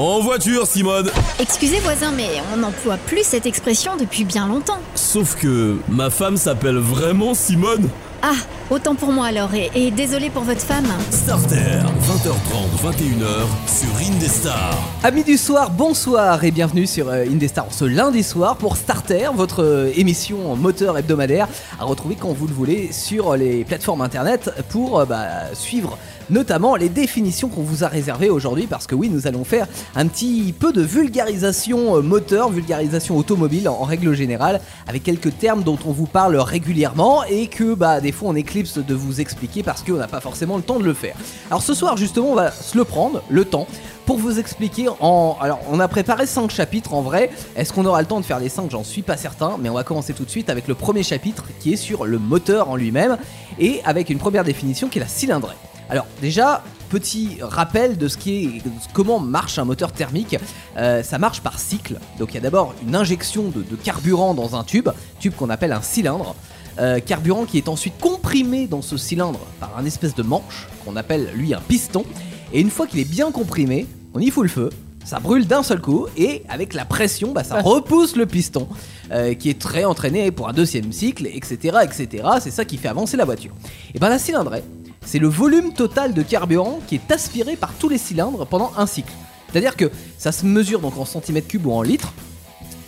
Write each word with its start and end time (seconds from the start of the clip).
En 0.00 0.20
voiture, 0.20 0.66
Simone 0.66 1.10
Excusez 1.38 1.78
voisin, 1.80 2.10
mais 2.16 2.30
on 2.54 2.56
n'emploie 2.56 2.96
plus 2.96 3.22
cette 3.22 3.44
expression 3.44 3.98
depuis 3.98 4.24
bien 4.24 4.48
longtemps. 4.48 4.78
Sauf 4.94 5.36
que 5.36 5.76
ma 5.90 6.08
femme 6.08 6.38
s'appelle 6.38 6.78
vraiment 6.78 7.34
Simone 7.34 7.86
Ah, 8.22 8.32
autant 8.70 8.94
pour 8.94 9.12
moi 9.12 9.26
alors, 9.26 9.52
et, 9.54 9.70
et 9.74 9.90
désolé 9.90 10.30
pour 10.30 10.44
votre 10.44 10.62
femme. 10.62 10.86
Starter, 11.10 11.80
20h30, 12.10 12.92
21h, 12.92 13.46
sur 13.68 14.12
Indestar. 14.12 14.76
Amis 15.04 15.22
du 15.22 15.36
soir, 15.36 15.70
bonsoir 15.70 16.42
et 16.42 16.50
bienvenue 16.50 16.88
sur 16.88 17.08
euh, 17.08 17.24
Indestar 17.24 17.66
ce 17.70 17.84
lundi 17.84 18.24
soir 18.24 18.56
pour 18.56 18.76
Starter, 18.76 19.28
votre 19.32 19.62
euh, 19.62 19.92
émission 19.94 20.56
moteur 20.56 20.98
hebdomadaire 20.98 21.46
à 21.78 21.84
retrouver 21.84 22.16
quand 22.16 22.32
vous 22.32 22.48
le 22.48 22.52
voulez 22.52 22.90
sur 22.90 23.36
les 23.36 23.64
plateformes 23.64 24.00
internet 24.00 24.50
pour 24.70 24.98
euh, 24.98 25.04
bah, 25.04 25.54
suivre 25.54 25.96
notamment 26.30 26.76
les 26.76 26.88
définitions 26.88 27.48
qu'on 27.48 27.62
vous 27.62 27.82
a 27.84 27.88
réservées 27.88 28.30
aujourd'hui 28.30 28.66
parce 28.68 28.86
que 28.86 28.94
oui 28.94 29.08
nous 29.08 29.26
allons 29.26 29.44
faire 29.44 29.66
un 29.96 30.06
petit 30.06 30.52
peu 30.56 30.72
de 30.72 30.82
vulgarisation 30.82 32.02
moteur, 32.02 32.50
vulgarisation 32.50 33.16
automobile 33.16 33.68
en, 33.68 33.74
en 33.74 33.84
règle 33.84 34.14
générale 34.14 34.60
avec 34.86 35.02
quelques 35.02 35.36
termes 35.38 35.62
dont 35.62 35.78
on 35.86 35.92
vous 35.92 36.06
parle 36.06 36.36
régulièrement 36.36 37.24
et 37.24 37.46
que 37.46 37.74
bah 37.74 38.00
des 38.00 38.12
fois 38.12 38.30
on 38.30 38.36
éclipse 38.36 38.78
de 38.78 38.94
vous 38.94 39.20
expliquer 39.20 39.62
parce 39.62 39.82
qu'on 39.82 39.94
n'a 39.94 40.08
pas 40.08 40.20
forcément 40.20 40.56
le 40.56 40.62
temps 40.62 40.78
de 40.78 40.84
le 40.84 40.94
faire. 40.94 41.16
Alors 41.50 41.62
ce 41.62 41.74
soir 41.74 41.96
justement 42.00 42.30
on 42.30 42.34
va 42.34 42.50
se 42.50 42.76
le 42.76 42.84
prendre, 42.84 43.22
le 43.28 43.44
temps 43.44 43.66
pour 44.06 44.18
vous 44.18 44.40
expliquer 44.40 44.88
en. 44.98 45.36
Alors, 45.40 45.60
on 45.70 45.78
a 45.78 45.86
préparé 45.86 46.26
5 46.26 46.50
chapitres 46.50 46.94
en 46.94 47.02
vrai. 47.02 47.30
Est-ce 47.54 47.72
qu'on 47.72 47.86
aura 47.86 48.00
le 48.00 48.08
temps 48.08 48.18
de 48.18 48.24
faire 48.24 48.40
les 48.40 48.48
5 48.48 48.68
J'en 48.70 48.82
suis 48.82 49.02
pas 49.02 49.16
certain, 49.16 49.56
mais 49.60 49.68
on 49.68 49.74
va 49.74 49.84
commencer 49.84 50.14
tout 50.14 50.24
de 50.24 50.30
suite 50.30 50.50
avec 50.50 50.66
le 50.66 50.74
premier 50.74 51.04
chapitre 51.04 51.44
qui 51.60 51.72
est 51.72 51.76
sur 51.76 52.06
le 52.06 52.18
moteur 52.18 52.70
en 52.70 52.76
lui-même 52.76 53.18
et 53.60 53.80
avec 53.84 54.10
une 54.10 54.18
première 54.18 54.42
définition 54.42 54.88
qui 54.88 54.98
est 54.98 55.02
la 55.02 55.06
cylindrée. 55.06 55.54
Alors, 55.90 56.06
déjà, 56.20 56.64
petit 56.88 57.38
rappel 57.40 57.98
de 57.98 58.08
ce 58.08 58.16
qui 58.16 58.44
est. 58.44 58.62
comment 58.92 59.20
marche 59.20 59.58
un 59.58 59.64
moteur 59.64 59.92
thermique. 59.92 60.36
Euh, 60.76 61.04
ça 61.04 61.18
marche 61.18 61.40
par 61.40 61.60
cycle. 61.60 61.98
Donc, 62.18 62.30
il 62.32 62.34
y 62.34 62.38
a 62.38 62.40
d'abord 62.40 62.74
une 62.84 62.96
injection 62.96 63.44
de 63.54 63.76
carburant 63.76 64.34
dans 64.34 64.56
un 64.56 64.64
tube, 64.64 64.88
tube 65.20 65.34
qu'on 65.34 65.50
appelle 65.50 65.72
un 65.72 65.82
cylindre. 65.82 66.34
Euh, 66.78 67.00
carburant 67.00 67.44
qui 67.44 67.58
est 67.58 67.68
ensuite 67.68 67.98
comprimé 68.00 68.66
dans 68.66 68.82
ce 68.82 68.96
cylindre 68.96 69.40
par 69.58 69.76
un 69.76 69.84
espèce 69.84 70.14
de 70.14 70.22
manche 70.22 70.68
qu'on 70.84 70.96
appelle 70.96 71.30
lui 71.34 71.52
un 71.52 71.60
piston. 71.60 72.04
Et 72.52 72.60
une 72.60 72.70
fois 72.70 72.86
qu'il 72.86 73.00
est 73.00 73.10
bien 73.10 73.30
comprimé, 73.32 73.86
on 74.14 74.20
y 74.20 74.30
fout 74.30 74.44
le 74.44 74.48
feu, 74.48 74.70
ça 75.04 75.18
brûle 75.18 75.46
d'un 75.46 75.62
seul 75.62 75.80
coup 75.80 76.06
et 76.16 76.42
avec 76.48 76.74
la 76.74 76.84
pression, 76.84 77.32
bah, 77.32 77.44
ça 77.44 77.60
repousse 77.60 78.16
le 78.16 78.26
piston 78.26 78.68
euh, 79.10 79.34
qui 79.34 79.50
est 79.50 79.58
très 79.58 79.84
entraîné 79.84 80.30
pour 80.30 80.48
un 80.48 80.52
deuxième 80.52 80.92
cycle, 80.92 81.26
etc. 81.26 81.78
etc. 81.82 82.24
C'est 82.40 82.50
ça 82.50 82.64
qui 82.64 82.76
fait 82.76 82.88
avancer 82.88 83.16
la 83.16 83.24
voiture. 83.24 83.52
Et 83.94 83.98
ben 83.98 84.08
la 84.08 84.18
cylindrée, 84.18 84.62
c'est 85.04 85.18
le 85.18 85.28
volume 85.28 85.72
total 85.72 86.14
de 86.14 86.22
carburant 86.22 86.78
qui 86.86 86.96
est 86.96 87.12
aspiré 87.12 87.56
par 87.56 87.72
tous 87.74 87.88
les 87.88 87.98
cylindres 87.98 88.46
pendant 88.46 88.72
un 88.76 88.86
cycle. 88.86 89.12
C'est-à-dire 89.50 89.76
que 89.76 89.90
ça 90.18 90.32
se 90.32 90.46
mesure 90.46 90.80
donc 90.80 90.96
en 90.96 91.04
centimètres 91.04 91.48
cubes 91.48 91.66
ou 91.66 91.72
en 91.72 91.82
litres. 91.82 92.12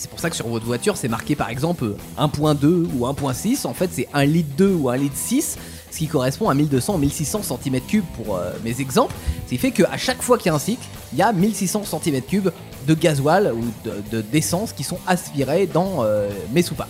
C'est 0.02 0.08
pour 0.10 0.18
ça 0.18 0.30
que 0.30 0.34
sur 0.34 0.48
votre 0.48 0.66
voiture, 0.66 0.96
c'est 0.96 1.06
marqué 1.06 1.36
par 1.36 1.48
exemple 1.48 1.94
1.2 2.18 2.66
ou 2.98 3.06
1.6. 3.06 3.68
En 3.68 3.72
fait, 3.72 3.88
c'est 3.92 4.08
1 4.12 4.24
litre 4.24 4.48
2 4.58 4.68
ou 4.74 4.88
1 4.88 4.96
litre 4.96 5.14
6, 5.16 5.56
ce 5.92 5.96
qui 5.96 6.08
correspond 6.08 6.48
à 6.48 6.54
1200 6.54 6.98
1600 6.98 7.40
cm3 7.64 8.00
pour 8.16 8.36
euh, 8.36 8.50
mes 8.64 8.80
exemples. 8.80 9.14
Ce 9.44 9.50
qui 9.50 9.58
fait 9.58 9.70
qu'à 9.70 9.96
chaque 9.96 10.20
fois 10.20 10.38
qu'il 10.38 10.46
y 10.46 10.50
a 10.50 10.54
un 10.54 10.58
cycle, 10.58 10.82
il 11.12 11.20
y 11.20 11.22
a 11.22 11.32
1600 11.32 11.82
cm3 12.04 12.50
de 12.88 12.94
gasoil 12.94 13.52
ou 13.54 13.62
de- 13.88 14.02
de- 14.16 14.22
d'essence 14.22 14.72
qui 14.72 14.82
sont 14.82 14.98
aspirés 15.06 15.68
dans 15.68 15.98
euh, 16.02 16.28
mes 16.52 16.62
soupapes. 16.62 16.88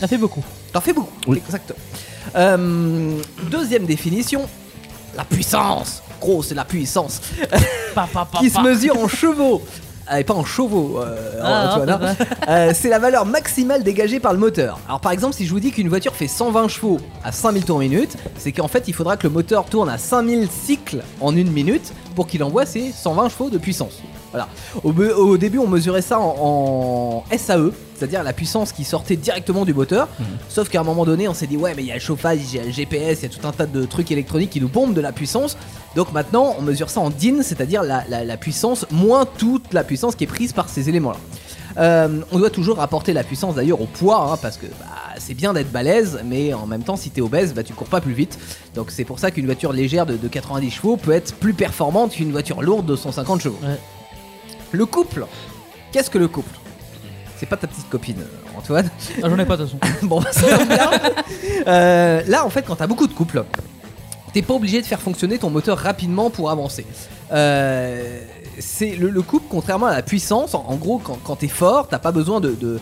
Ça 0.00 0.08
fait 0.08 0.18
beaucoup. 0.18 0.42
T'en 0.72 0.80
fais 0.80 0.92
beaucoup, 0.92 1.12
exactement. 1.36 1.78
Euh, 2.34 3.16
deuxième 3.48 3.86
définition, 3.86 4.48
la 5.16 5.24
puissance. 5.24 6.02
Gros, 6.20 6.42
c'est 6.42 6.54
la 6.56 6.64
puissance 6.64 7.20
Pa, 7.94 8.08
pa, 8.12 8.24
pa, 8.24 8.38
qui 8.40 8.50
se 8.50 8.58
mesure 8.60 8.98
en 8.98 9.06
chevaux. 9.06 9.62
Et 10.18 10.24
pas 10.24 10.34
en 10.34 10.44
chevaux, 10.44 11.00
euh, 11.00 11.40
Ah, 11.42 11.82
ah, 11.88 11.98
hein. 12.00 12.16
Euh, 12.48 12.72
c'est 12.74 12.90
la 12.90 12.98
valeur 12.98 13.24
maximale 13.24 13.82
dégagée 13.82 14.20
par 14.20 14.32
le 14.32 14.38
moteur. 14.38 14.78
Alors 14.86 15.00
par 15.00 15.12
exemple, 15.12 15.34
si 15.34 15.46
je 15.46 15.50
vous 15.50 15.60
dis 15.60 15.72
qu'une 15.72 15.88
voiture 15.88 16.14
fait 16.14 16.28
120 16.28 16.68
chevaux 16.68 16.98
à 17.24 17.32
5000 17.32 17.64
tours 17.64 17.78
minute, 17.78 18.16
c'est 18.36 18.52
qu'en 18.52 18.68
fait, 18.68 18.84
il 18.86 18.94
faudra 18.94 19.16
que 19.16 19.26
le 19.26 19.32
moteur 19.32 19.64
tourne 19.64 19.88
à 19.88 19.96
5000 19.96 20.48
cycles 20.50 21.02
en 21.20 21.34
une 21.34 21.50
minute 21.50 21.92
pour 22.14 22.26
qu'il 22.26 22.44
envoie 22.44 22.66
ses 22.66 22.92
120 22.92 23.30
chevaux 23.30 23.50
de 23.50 23.58
puissance. 23.58 24.02
Voilà. 24.34 24.48
Au, 24.82 25.36
début, 25.38 25.58
on 25.58 25.68
mesurait 25.68 26.02
ça 26.02 26.18
en, 26.18 27.24
en 27.30 27.36
SAE, 27.38 27.70
c'est-à-dire 27.96 28.24
la 28.24 28.32
puissance 28.32 28.72
qui 28.72 28.82
sortait 28.82 29.14
directement 29.14 29.64
du 29.64 29.72
moteur. 29.72 30.08
Sauf 30.48 30.68
qu'à 30.68 30.80
un 30.80 30.82
moment 30.84 31.04
donné, 31.04 31.28
on 31.28 31.34
s'est 31.34 31.46
dit, 31.46 31.56
ouais, 31.56 31.72
mais 31.76 31.82
il 31.82 31.86
y 31.86 31.92
a 31.92 31.94
le 31.94 32.00
chauffage, 32.00 32.38
il 32.52 32.56
y 32.56 32.58
a 32.60 32.64
le 32.64 32.72
GPS, 32.72 33.20
il 33.20 33.22
y 33.22 33.26
a 33.26 33.28
tout 33.28 33.46
un 33.46 33.52
tas 33.52 33.66
de 33.66 33.84
trucs 33.84 34.10
électroniques 34.10 34.50
qui 34.50 34.60
nous 34.60 34.68
pompent 34.68 34.94
de 34.94 35.00
la 35.00 35.12
puissance. 35.12 35.56
Donc 35.94 36.12
maintenant, 36.12 36.56
on 36.58 36.62
mesure 36.62 36.90
ça 36.90 36.98
en 36.98 37.10
DIN, 37.10 37.42
c'est-à-dire 37.42 37.84
la, 37.84 38.02
la- 38.08 38.24
la 38.24 38.36
puissance 38.36 38.86
moins 38.90 39.24
toute 39.24 39.72
la 39.72 39.84
puissance 39.84 40.16
qui 40.16 40.24
est 40.24 40.28
prise 40.28 40.52
par 40.52 40.68
ces 40.68 40.88
éléments-là. 40.88 41.18
Euh, 41.76 42.20
on 42.30 42.38
doit 42.38 42.50
toujours 42.50 42.76
rapporter 42.76 43.12
la 43.12 43.24
puissance 43.24 43.56
d'ailleurs 43.56 43.80
au 43.80 43.86
poids, 43.86 44.30
hein, 44.32 44.38
parce 44.40 44.56
que 44.58 44.66
bah, 44.66 44.86
c'est 45.18 45.34
bien 45.34 45.52
d'être 45.52 45.72
balèze, 45.72 46.20
mais 46.24 46.52
en 46.54 46.66
même 46.66 46.82
temps, 46.84 46.94
si 46.96 47.10
t'es 47.10 47.20
obèse, 47.20 47.52
bah, 47.52 47.64
tu 47.64 47.72
cours 47.72 47.88
pas 47.88 48.00
plus 48.00 48.12
vite. 48.12 48.38
Donc 48.76 48.90
c'est 48.92 49.04
pour 49.04 49.18
ça 49.18 49.30
qu'une 49.32 49.46
voiture 49.46 49.72
légère 49.72 50.06
de, 50.06 50.16
de 50.16 50.28
90 50.28 50.70
chevaux 50.70 50.96
peut 50.96 51.10
être 51.12 51.34
plus 51.34 51.52
performante 51.54 52.12
qu'une 52.12 52.30
voiture 52.30 52.62
lourde 52.62 52.86
de 52.86 52.94
150 52.96 53.40
chevaux. 53.40 53.58
Ouais. 53.62 53.76
Le 54.74 54.86
couple, 54.86 55.26
qu'est-ce 55.92 56.10
que 56.10 56.18
le 56.18 56.26
couple? 56.26 56.50
C'est 57.36 57.46
pas 57.46 57.56
ta 57.56 57.68
petite 57.68 57.88
copine, 57.88 58.18
euh, 58.20 58.58
Antoine. 58.58 58.90
Ah, 59.22 59.28
J'en 59.28 59.38
ai 59.38 59.44
pas 59.44 59.56
de 59.56 59.66
toute 59.66 59.78
façon. 59.84 59.96
bon, 60.06 60.20
bah, 60.20 60.32
ça 60.32 60.56
tombe 60.58 60.66
bien. 60.68 60.90
Euh, 61.68 62.22
là, 62.26 62.44
en 62.44 62.50
fait, 62.50 62.62
quand 62.62 62.74
t'as 62.76 62.88
beaucoup 62.88 63.06
de 63.06 63.12
couples, 63.12 63.44
t'es 64.32 64.42
pas 64.42 64.54
obligé 64.54 64.80
de 64.80 64.86
faire 64.86 65.00
fonctionner 65.00 65.38
ton 65.38 65.50
moteur 65.50 65.78
rapidement 65.78 66.28
pour 66.28 66.50
avancer. 66.50 66.84
Euh, 67.32 68.20
c'est 68.58 68.96
le, 68.96 69.10
le 69.10 69.22
couple, 69.22 69.46
contrairement 69.48 69.86
à 69.86 69.94
la 69.94 70.02
puissance, 70.02 70.54
en, 70.56 70.64
en 70.66 70.74
gros, 70.74 70.98
quand, 70.98 71.18
quand 71.22 71.36
t'es 71.36 71.48
fort, 71.48 71.86
t'as 71.88 71.98
pas 72.00 72.12
besoin 72.12 72.40
de, 72.40 72.50
de, 72.50 72.80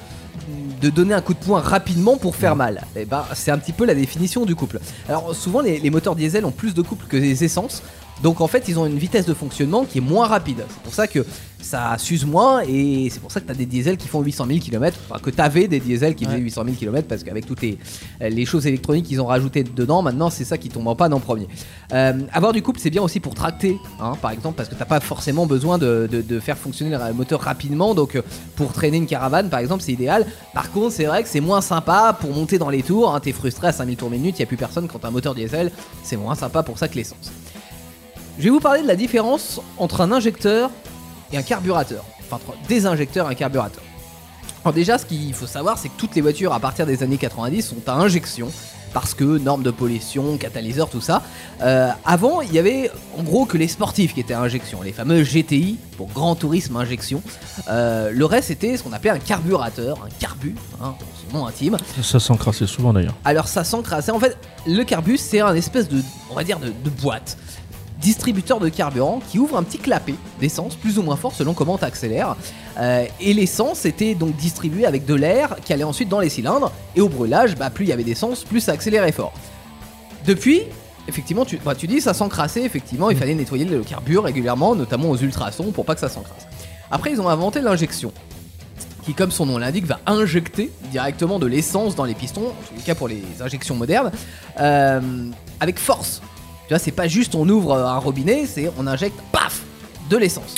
de 0.80 0.88
donner 0.90 1.12
un 1.12 1.20
coup 1.20 1.34
de 1.34 1.44
poing 1.44 1.60
rapidement 1.60 2.16
pour 2.16 2.36
faire 2.36 2.56
mal. 2.56 2.82
Et 2.96 3.04
ben, 3.04 3.24
c'est 3.34 3.50
un 3.50 3.58
petit 3.58 3.72
peu 3.72 3.84
la 3.84 3.94
définition 3.94 4.46
du 4.46 4.54
couple. 4.54 4.80
Alors, 5.08 5.34
souvent, 5.34 5.60
les, 5.60 5.78
les 5.78 5.90
moteurs 5.90 6.16
diesel 6.16 6.46
ont 6.46 6.50
plus 6.52 6.72
de 6.72 6.80
couple 6.80 7.06
que 7.06 7.18
les 7.18 7.44
essences. 7.44 7.82
Donc 8.22 8.40
en 8.40 8.46
fait, 8.46 8.68
ils 8.68 8.78
ont 8.78 8.86
une 8.86 8.98
vitesse 8.98 9.26
de 9.26 9.34
fonctionnement 9.34 9.84
qui 9.84 9.98
est 9.98 10.02
moins 10.02 10.26
rapide. 10.26 10.64
C'est 10.68 10.82
pour 10.82 10.94
ça 10.94 11.06
que 11.06 11.24
ça 11.60 11.96
s'use 11.96 12.24
moins 12.26 12.62
et 12.66 13.08
c'est 13.10 13.20
pour 13.20 13.30
ça 13.30 13.40
que 13.40 13.46
t'as 13.46 13.54
des 13.54 13.66
diesels 13.66 13.96
qui 13.96 14.08
font 14.08 14.20
800 14.20 14.46
000 14.48 14.58
km. 14.58 14.98
Enfin, 15.08 15.20
que 15.20 15.30
t'avais 15.30 15.68
des 15.68 15.78
diesels 15.78 16.14
qui 16.16 16.24
faisaient 16.24 16.36
Ouais. 16.36 16.42
800 16.42 16.64
000 16.64 16.76
km 16.76 17.06
parce 17.08 17.22
qu'avec 17.22 17.46
toutes 17.46 17.62
les, 17.62 17.78
les 18.20 18.44
choses 18.44 18.66
électroniques 18.66 19.06
qu'ils 19.06 19.20
ont 19.20 19.26
rajoutées 19.26 19.62
dedans, 19.62 20.02
maintenant 20.02 20.28
c'est 20.28 20.44
ça 20.44 20.58
qui 20.58 20.68
tombe 20.70 20.88
en 20.88 20.96
panne 20.96 21.12
en 21.14 21.20
premier. 21.20 21.46
Euh, 21.92 22.14
avoir 22.32 22.52
du 22.52 22.62
couple, 22.62 22.80
c'est 22.80 22.90
bien 22.90 23.02
aussi 23.02 23.20
pour 23.20 23.34
tracter, 23.34 23.78
hein, 24.00 24.14
par 24.20 24.32
exemple, 24.32 24.56
parce 24.56 24.68
que 24.68 24.74
t'as 24.74 24.84
pas 24.86 24.98
forcément 25.00 25.46
besoin 25.46 25.78
de, 25.78 26.08
de- 26.10 26.20
de 26.22 26.40
faire 26.40 26.58
fonctionner 26.58 26.96
le 26.96 27.14
moteur 27.14 27.40
rapidement. 27.40 27.94
Donc 27.94 28.16
euh, 28.16 28.22
pour 28.56 28.72
traîner 28.72 28.96
une 28.96 29.06
caravane, 29.06 29.48
par 29.48 29.60
exemple, 29.60 29.82
c'est 29.84 29.92
idéal. 29.92 30.26
Par 30.54 30.70
contre, 30.72 30.92
c'est 30.92 31.04
vrai 31.04 31.22
que 31.22 31.28
c'est 31.28 31.40
moins 31.40 31.60
sympa 31.60 32.16
pour 32.20 32.32
monter 32.34 32.58
dans 32.58 32.70
les 32.70 32.82
tours. 32.82 33.14
Hein, 33.14 33.20
T'es 33.20 33.32
frustré 33.32 33.68
à 33.68 33.72
5000 33.72 33.96
tours 33.96 34.10
minute, 34.10 34.36
il 34.38 34.40
y 34.40 34.42
a 34.42 34.46
plus 34.46 34.56
personne 34.56 34.88
quand 34.88 34.98
t'as 34.98 35.08
un 35.08 35.12
moteur 35.12 35.34
diesel. 35.34 35.70
C'est 36.02 36.16
moins 36.16 36.34
sympa 36.34 36.62
pour 36.64 36.76
ça 36.78 36.88
que 36.88 36.96
l'essence. 36.96 37.30
Je 38.42 38.48
vais 38.48 38.50
vous 38.50 38.58
parler 38.58 38.82
de 38.82 38.88
la 38.88 38.96
différence 38.96 39.60
entre 39.78 40.00
un 40.00 40.10
injecteur 40.10 40.72
et 41.32 41.38
un 41.38 41.42
carburateur. 41.42 42.04
Enfin, 42.18 42.40
entre 42.44 42.56
des 42.66 42.86
injecteurs 42.86 43.28
et 43.28 43.30
un 43.30 43.36
carburateur. 43.36 43.84
Alors 44.64 44.74
déjà, 44.74 44.98
ce 44.98 45.06
qu'il 45.06 45.32
faut 45.32 45.46
savoir, 45.46 45.78
c'est 45.78 45.88
que 45.88 45.96
toutes 45.96 46.16
les 46.16 46.22
voitures 46.22 46.52
à 46.52 46.58
partir 46.58 46.84
des 46.84 47.04
années 47.04 47.18
90 47.18 47.62
sont 47.62 47.76
à 47.88 47.92
injection. 47.92 48.50
Parce 48.92 49.14
que 49.14 49.38
normes 49.38 49.62
de 49.62 49.70
pollution, 49.70 50.36
catalyseur, 50.38 50.90
tout 50.90 51.00
ça. 51.00 51.22
Euh, 51.62 51.90
avant, 52.04 52.40
il 52.40 52.52
y 52.52 52.58
avait 52.58 52.90
en 53.16 53.22
gros 53.22 53.46
que 53.46 53.56
les 53.56 53.68
sportifs 53.68 54.12
qui 54.12 54.18
étaient 54.18 54.34
à 54.34 54.40
injection, 54.40 54.82
les 54.82 54.92
fameux 54.92 55.22
GTI 55.22 55.78
pour 55.96 56.08
Grand 56.08 56.34
Tourisme 56.34 56.76
Injection. 56.76 57.22
Euh, 57.68 58.10
le 58.10 58.24
reste, 58.24 58.48
c'était 58.48 58.76
ce 58.76 58.82
qu'on 58.82 58.92
appelait 58.92 59.10
un 59.10 59.20
carburateur, 59.20 60.04
un 60.04 60.10
carbu, 60.18 60.56
hein, 60.82 60.94
son 61.30 61.38
nom 61.38 61.46
intime. 61.46 61.76
Ça 62.02 62.18
s'encrassait 62.18 62.66
souvent 62.66 62.92
d'ailleurs. 62.92 63.14
Alors 63.24 63.46
ça 63.46 63.62
s'encrasse. 63.62 64.08
En 64.08 64.18
fait, 64.18 64.36
le 64.66 64.82
carbus, 64.82 65.18
c'est 65.18 65.40
un 65.40 65.54
espèce 65.54 65.88
de, 65.88 66.02
on 66.28 66.34
va 66.34 66.42
dire, 66.42 66.58
de, 66.58 66.66
de 66.66 66.90
boîte. 66.90 67.38
Distributeur 68.02 68.58
de 68.58 68.68
carburant 68.68 69.20
qui 69.30 69.38
ouvre 69.38 69.56
un 69.56 69.62
petit 69.62 69.78
clapet 69.78 70.14
d'essence 70.40 70.74
plus 70.74 70.98
ou 70.98 71.02
moins 71.02 71.16
fort 71.16 71.32
selon 71.32 71.54
comment 71.54 71.78
tu 71.78 71.84
accélères. 71.84 72.36
et 73.20 73.32
l'essence 73.32 73.84
était 73.84 74.14
donc 74.14 74.36
distribuée 74.36 74.86
avec 74.86 75.06
de 75.06 75.14
l'air 75.14 75.56
qui 75.64 75.72
allait 75.72 75.84
ensuite 75.84 76.08
dans 76.08 76.20
les 76.20 76.28
cylindres. 76.28 76.72
Et 76.96 77.00
au 77.00 77.08
brûlage, 77.08 77.56
bah, 77.56 77.70
plus 77.70 77.84
il 77.84 77.88
y 77.88 77.92
avait 77.92 78.04
d'essence, 78.04 78.44
plus 78.44 78.60
ça 78.60 78.72
accélérait 78.72 79.12
fort. 79.12 79.32
Depuis, 80.26 80.62
effectivement, 81.08 81.44
tu, 81.44 81.58
bah, 81.58 81.74
tu 81.74 81.86
dis 81.86 82.00
ça 82.00 82.14
s'encrassait. 82.14 82.62
Effectivement, 82.62 83.10
il 83.10 83.16
fallait 83.16 83.34
nettoyer 83.34 83.64
le 83.64 83.80
carburant 83.82 84.22
régulièrement, 84.22 84.74
notamment 84.74 85.10
aux 85.10 85.16
ultrasons 85.16 85.70
pour 85.70 85.84
pas 85.84 85.94
que 85.94 86.00
ça 86.00 86.08
s'encrasse. 86.08 86.46
Après, 86.90 87.10
ils 87.12 87.20
ont 87.20 87.28
inventé 87.28 87.60
l'injection 87.60 88.12
qui, 89.04 89.14
comme 89.14 89.30
son 89.30 89.46
nom 89.46 89.58
l'indique, 89.58 89.86
va 89.86 90.00
injecter 90.06 90.70
directement 90.90 91.38
de 91.38 91.46
l'essence 91.46 91.96
dans 91.96 92.04
les 92.04 92.14
pistons, 92.14 92.48
en 92.48 92.76
tout 92.76 92.84
cas 92.84 92.94
pour 92.94 93.08
les 93.08 93.22
injections 93.40 93.74
modernes, 93.74 94.12
euh, 94.60 95.00
avec 95.60 95.78
force. 95.78 96.22
Vois, 96.72 96.78
c'est 96.78 96.90
pas 96.90 97.06
juste 97.06 97.34
on 97.34 97.46
ouvre 97.50 97.74
un 97.74 97.98
robinet, 97.98 98.46
c'est 98.46 98.70
on 98.78 98.86
injecte, 98.86 99.20
paf, 99.30 99.60
de 100.08 100.16
l'essence. 100.16 100.54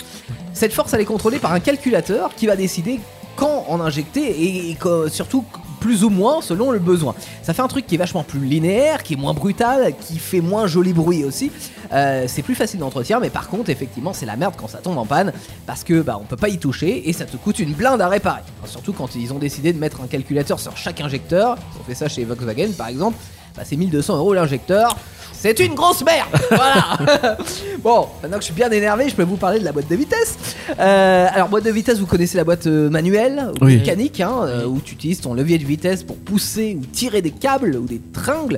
Cette 0.52 0.72
force, 0.72 0.94
elle 0.94 1.00
est 1.00 1.04
contrôlée 1.06 1.40
par 1.40 1.52
un 1.52 1.58
calculateur 1.58 2.32
qui 2.36 2.46
va 2.46 2.54
décider 2.54 3.00
quand 3.34 3.64
en 3.68 3.80
injecter 3.80 4.70
et, 4.70 4.78
surtout 5.08 5.44
plus 5.80 6.04
ou 6.04 6.10
moins 6.10 6.40
selon 6.40 6.70
le 6.70 6.78
besoin. 6.78 7.16
Ça 7.42 7.52
fait 7.52 7.62
un 7.62 7.68
truc 7.68 7.88
qui 7.88 7.96
est 7.96 7.98
vachement 7.98 8.22
plus 8.22 8.38
linéaire, 8.38 9.02
qui 9.02 9.14
est 9.14 9.16
moins 9.16 9.34
brutal, 9.34 9.92
qui 10.00 10.20
fait 10.20 10.40
moins 10.40 10.68
joli 10.68 10.92
bruit 10.92 11.24
aussi. 11.24 11.50
Euh, 11.92 12.26
c'est 12.28 12.42
plus 12.42 12.54
facile 12.54 12.78
d'entretien, 12.78 13.18
mais 13.18 13.28
par 13.28 13.48
contre, 13.48 13.70
effectivement, 13.70 14.12
c'est 14.12 14.24
la 14.24 14.36
merde 14.36 14.54
quand 14.56 14.68
ça 14.68 14.78
tombe 14.78 14.98
en 14.98 15.06
panne 15.06 15.32
parce 15.66 15.82
que 15.82 16.00
bah, 16.00 16.16
on 16.20 16.24
peut 16.24 16.36
pas 16.36 16.48
y 16.48 16.58
toucher 16.58 17.08
et 17.08 17.12
ça 17.12 17.24
te 17.24 17.36
coûte 17.36 17.58
une 17.58 17.72
blinde 17.72 18.00
à 18.00 18.06
réparer. 18.06 18.42
Surtout 18.66 18.92
quand 18.92 19.16
ils 19.16 19.32
ont 19.32 19.38
décidé 19.40 19.72
de 19.72 19.80
mettre 19.80 20.00
un 20.00 20.06
calculateur 20.06 20.60
sur 20.60 20.76
chaque 20.76 21.00
injecteur. 21.00 21.58
Ont 21.80 21.84
fait 21.84 21.96
ça 21.96 22.08
chez 22.08 22.24
Volkswagen 22.24 22.70
par 22.78 22.86
exemple. 22.86 23.16
Bah, 23.56 23.62
c'est 23.64 23.76
1200 23.76 24.16
euros 24.16 24.32
l'injecteur. 24.32 24.96
C'est 25.44 25.60
une 25.60 25.74
grosse 25.74 26.02
merde 26.02 26.30
Voilà 26.50 27.36
Bon, 27.82 28.06
maintenant 28.22 28.38
que 28.38 28.42
je 28.42 28.46
suis 28.46 28.54
bien 28.54 28.70
énervé, 28.70 29.10
je 29.10 29.14
peux 29.14 29.24
vous 29.24 29.36
parler 29.36 29.58
de 29.60 29.64
la 29.66 29.72
boîte 29.72 29.88
de 29.90 29.94
vitesse. 29.94 30.38
Euh, 30.80 31.26
alors, 31.30 31.50
boîte 31.50 31.64
de 31.64 31.70
vitesse, 31.70 31.98
vous 31.98 32.06
connaissez 32.06 32.38
la 32.38 32.44
boîte 32.44 32.66
euh, 32.66 32.88
manuelle 32.88 33.50
ou 33.60 33.66
Oui. 33.66 33.76
mécanique, 33.76 34.22
hein, 34.22 34.32
euh, 34.44 34.64
où 34.64 34.80
tu 34.80 34.94
utilises 34.94 35.20
ton 35.20 35.34
levier 35.34 35.58
de 35.58 35.66
vitesse 35.66 36.02
pour 36.02 36.16
pousser 36.16 36.78
ou 36.80 36.86
tirer 36.86 37.20
des 37.20 37.30
câbles 37.30 37.76
ou 37.76 37.84
des 37.84 38.00
tringles 38.14 38.56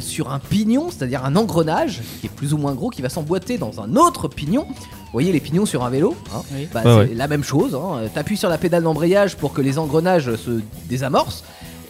sur 0.00 0.32
un 0.32 0.38
pignon, 0.38 0.88
c'est-à-dire 0.90 1.26
un 1.26 1.36
engrenage 1.36 2.00
qui 2.22 2.28
est 2.28 2.30
plus 2.34 2.54
ou 2.54 2.56
moins 2.56 2.72
gros, 2.72 2.88
qui 2.88 3.02
va 3.02 3.10
s'emboîter 3.10 3.58
dans 3.58 3.82
un 3.82 3.96
autre 3.96 4.28
pignon. 4.28 4.64
Vous 4.66 5.12
voyez 5.12 5.30
les 5.30 5.40
pignons 5.40 5.66
sur 5.66 5.84
un 5.84 5.90
vélo 5.90 6.16
hein 6.34 6.40
Oui. 6.54 6.68
Bah, 6.72 6.80
C'est 6.84 6.94
ouais. 6.94 7.10
la 7.14 7.28
même 7.28 7.44
chose. 7.44 7.74
Hein. 7.74 8.08
T'appuies 8.14 8.38
sur 8.38 8.48
la 8.48 8.56
pédale 8.56 8.82
d'embrayage 8.82 9.36
pour 9.36 9.52
que 9.52 9.60
les 9.60 9.78
engrenages 9.78 10.34
se 10.36 10.62
désamorcent 10.88 11.44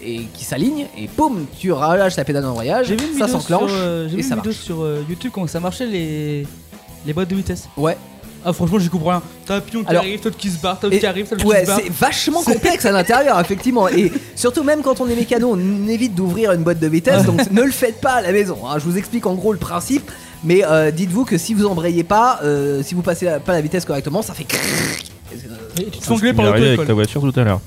et 0.07 0.21
qui 0.33 0.45
s'alignent, 0.45 0.87
et 0.97 1.09
boum, 1.17 1.47
tu 1.59 1.73
relâches 1.73 2.17
la 2.17 2.25
pédale 2.25 2.45
d'embrayage, 2.45 2.87
J'ai 2.87 2.97
vu 2.97 3.05
une 3.13 3.19
ça 3.19 3.27
s'enclenche 3.29 3.71
sur, 3.71 3.81
euh, 3.81 4.07
j'ai 4.09 4.15
et 4.15 4.17
vu 4.19 4.23
ça 4.23 4.35
une 4.37 4.41
vidéo 4.41 4.53
marche. 4.53 4.65
sur 4.65 4.83
euh, 4.83 5.05
YouTube 5.09 5.31
comment 5.35 5.47
ça 5.49 5.59
marchait 5.61 5.87
les, 5.87 6.47
les 7.05 7.13
boîtes 7.13 7.29
de 7.29 7.35
vitesse. 7.37 7.69
Ouais. 7.77 7.97
Ah 8.49 8.53
franchement 8.53 8.79
j'y 8.79 8.89
comprends 8.89 9.11
rien. 9.11 9.23
T'as 9.45 9.57
un 9.57 9.61
pion 9.61 9.83
qui 9.83 9.89
Alors- 9.91 10.03
arrive, 10.03 10.21
l'autre 10.25 10.37
qui 10.37 10.49
se 10.51 10.59
barre, 10.61 10.79
t'as 10.81 10.89
Et- 10.89 11.01
qui 11.01 11.07
arrive, 11.07 11.27
t'as 11.29 11.45
Ouais, 11.45 11.59
qui 11.61 11.63
se 11.63 11.71
barre. 11.73 11.81
c'est 11.83 11.93
vachement 11.93 12.43
complexe 12.45 12.85
à 12.85 12.93
l'intérieur, 12.93 13.41
effectivement. 13.41 13.89
Et 13.89 14.13
surtout, 14.37 14.63
même 14.63 14.83
quand 14.83 15.01
on 15.01 15.09
est 15.09 15.17
mécano, 15.17 15.51
on 15.59 15.89
évite 15.89 16.15
d'ouvrir 16.15 16.53
une 16.53 16.63
boîte 16.63 16.79
de 16.79 16.87
vitesse. 16.87 17.25
Donc, 17.25 17.51
ne 17.51 17.63
le 17.63 17.73
faites 17.73 18.01
pas 18.01 18.13
à 18.13 18.21
la 18.23 18.31
maison. 18.31 18.59
hein. 18.69 18.79
Je 18.79 18.85
vous 18.85 18.97
explique 18.97 19.27
en 19.27 19.35
gros 19.35 19.53
le 19.53 19.59
principe. 19.59 20.11
Mais 20.45 20.63
euh, 20.65 20.93
dites-vous 20.93 21.25
que 21.25 21.39
si 21.39 21.55
vous 21.55 21.67
embrayez 21.67 22.05
pas, 22.05 22.39
euh, 22.45 22.83
si 22.85 22.95
vous 22.95 23.03
passez 23.03 23.25
la- 23.25 23.41
pas 23.41 23.53
la 23.53 23.61
vitesse 23.63 23.85
correctement, 23.85 24.23
ça 24.23 24.33
fait. 24.35 24.47
Et 25.81 25.85
tu 25.87 25.99
te 25.99 26.05
fais 26.05 26.13
engueuler 26.13 26.33
par 26.33 26.47
arrivé 26.47 26.75
avec 26.75 26.87
ta 26.87 26.95
voiture 26.95 27.21
tout 27.23 27.41
à 27.41 27.43
l'heure. 27.43 27.61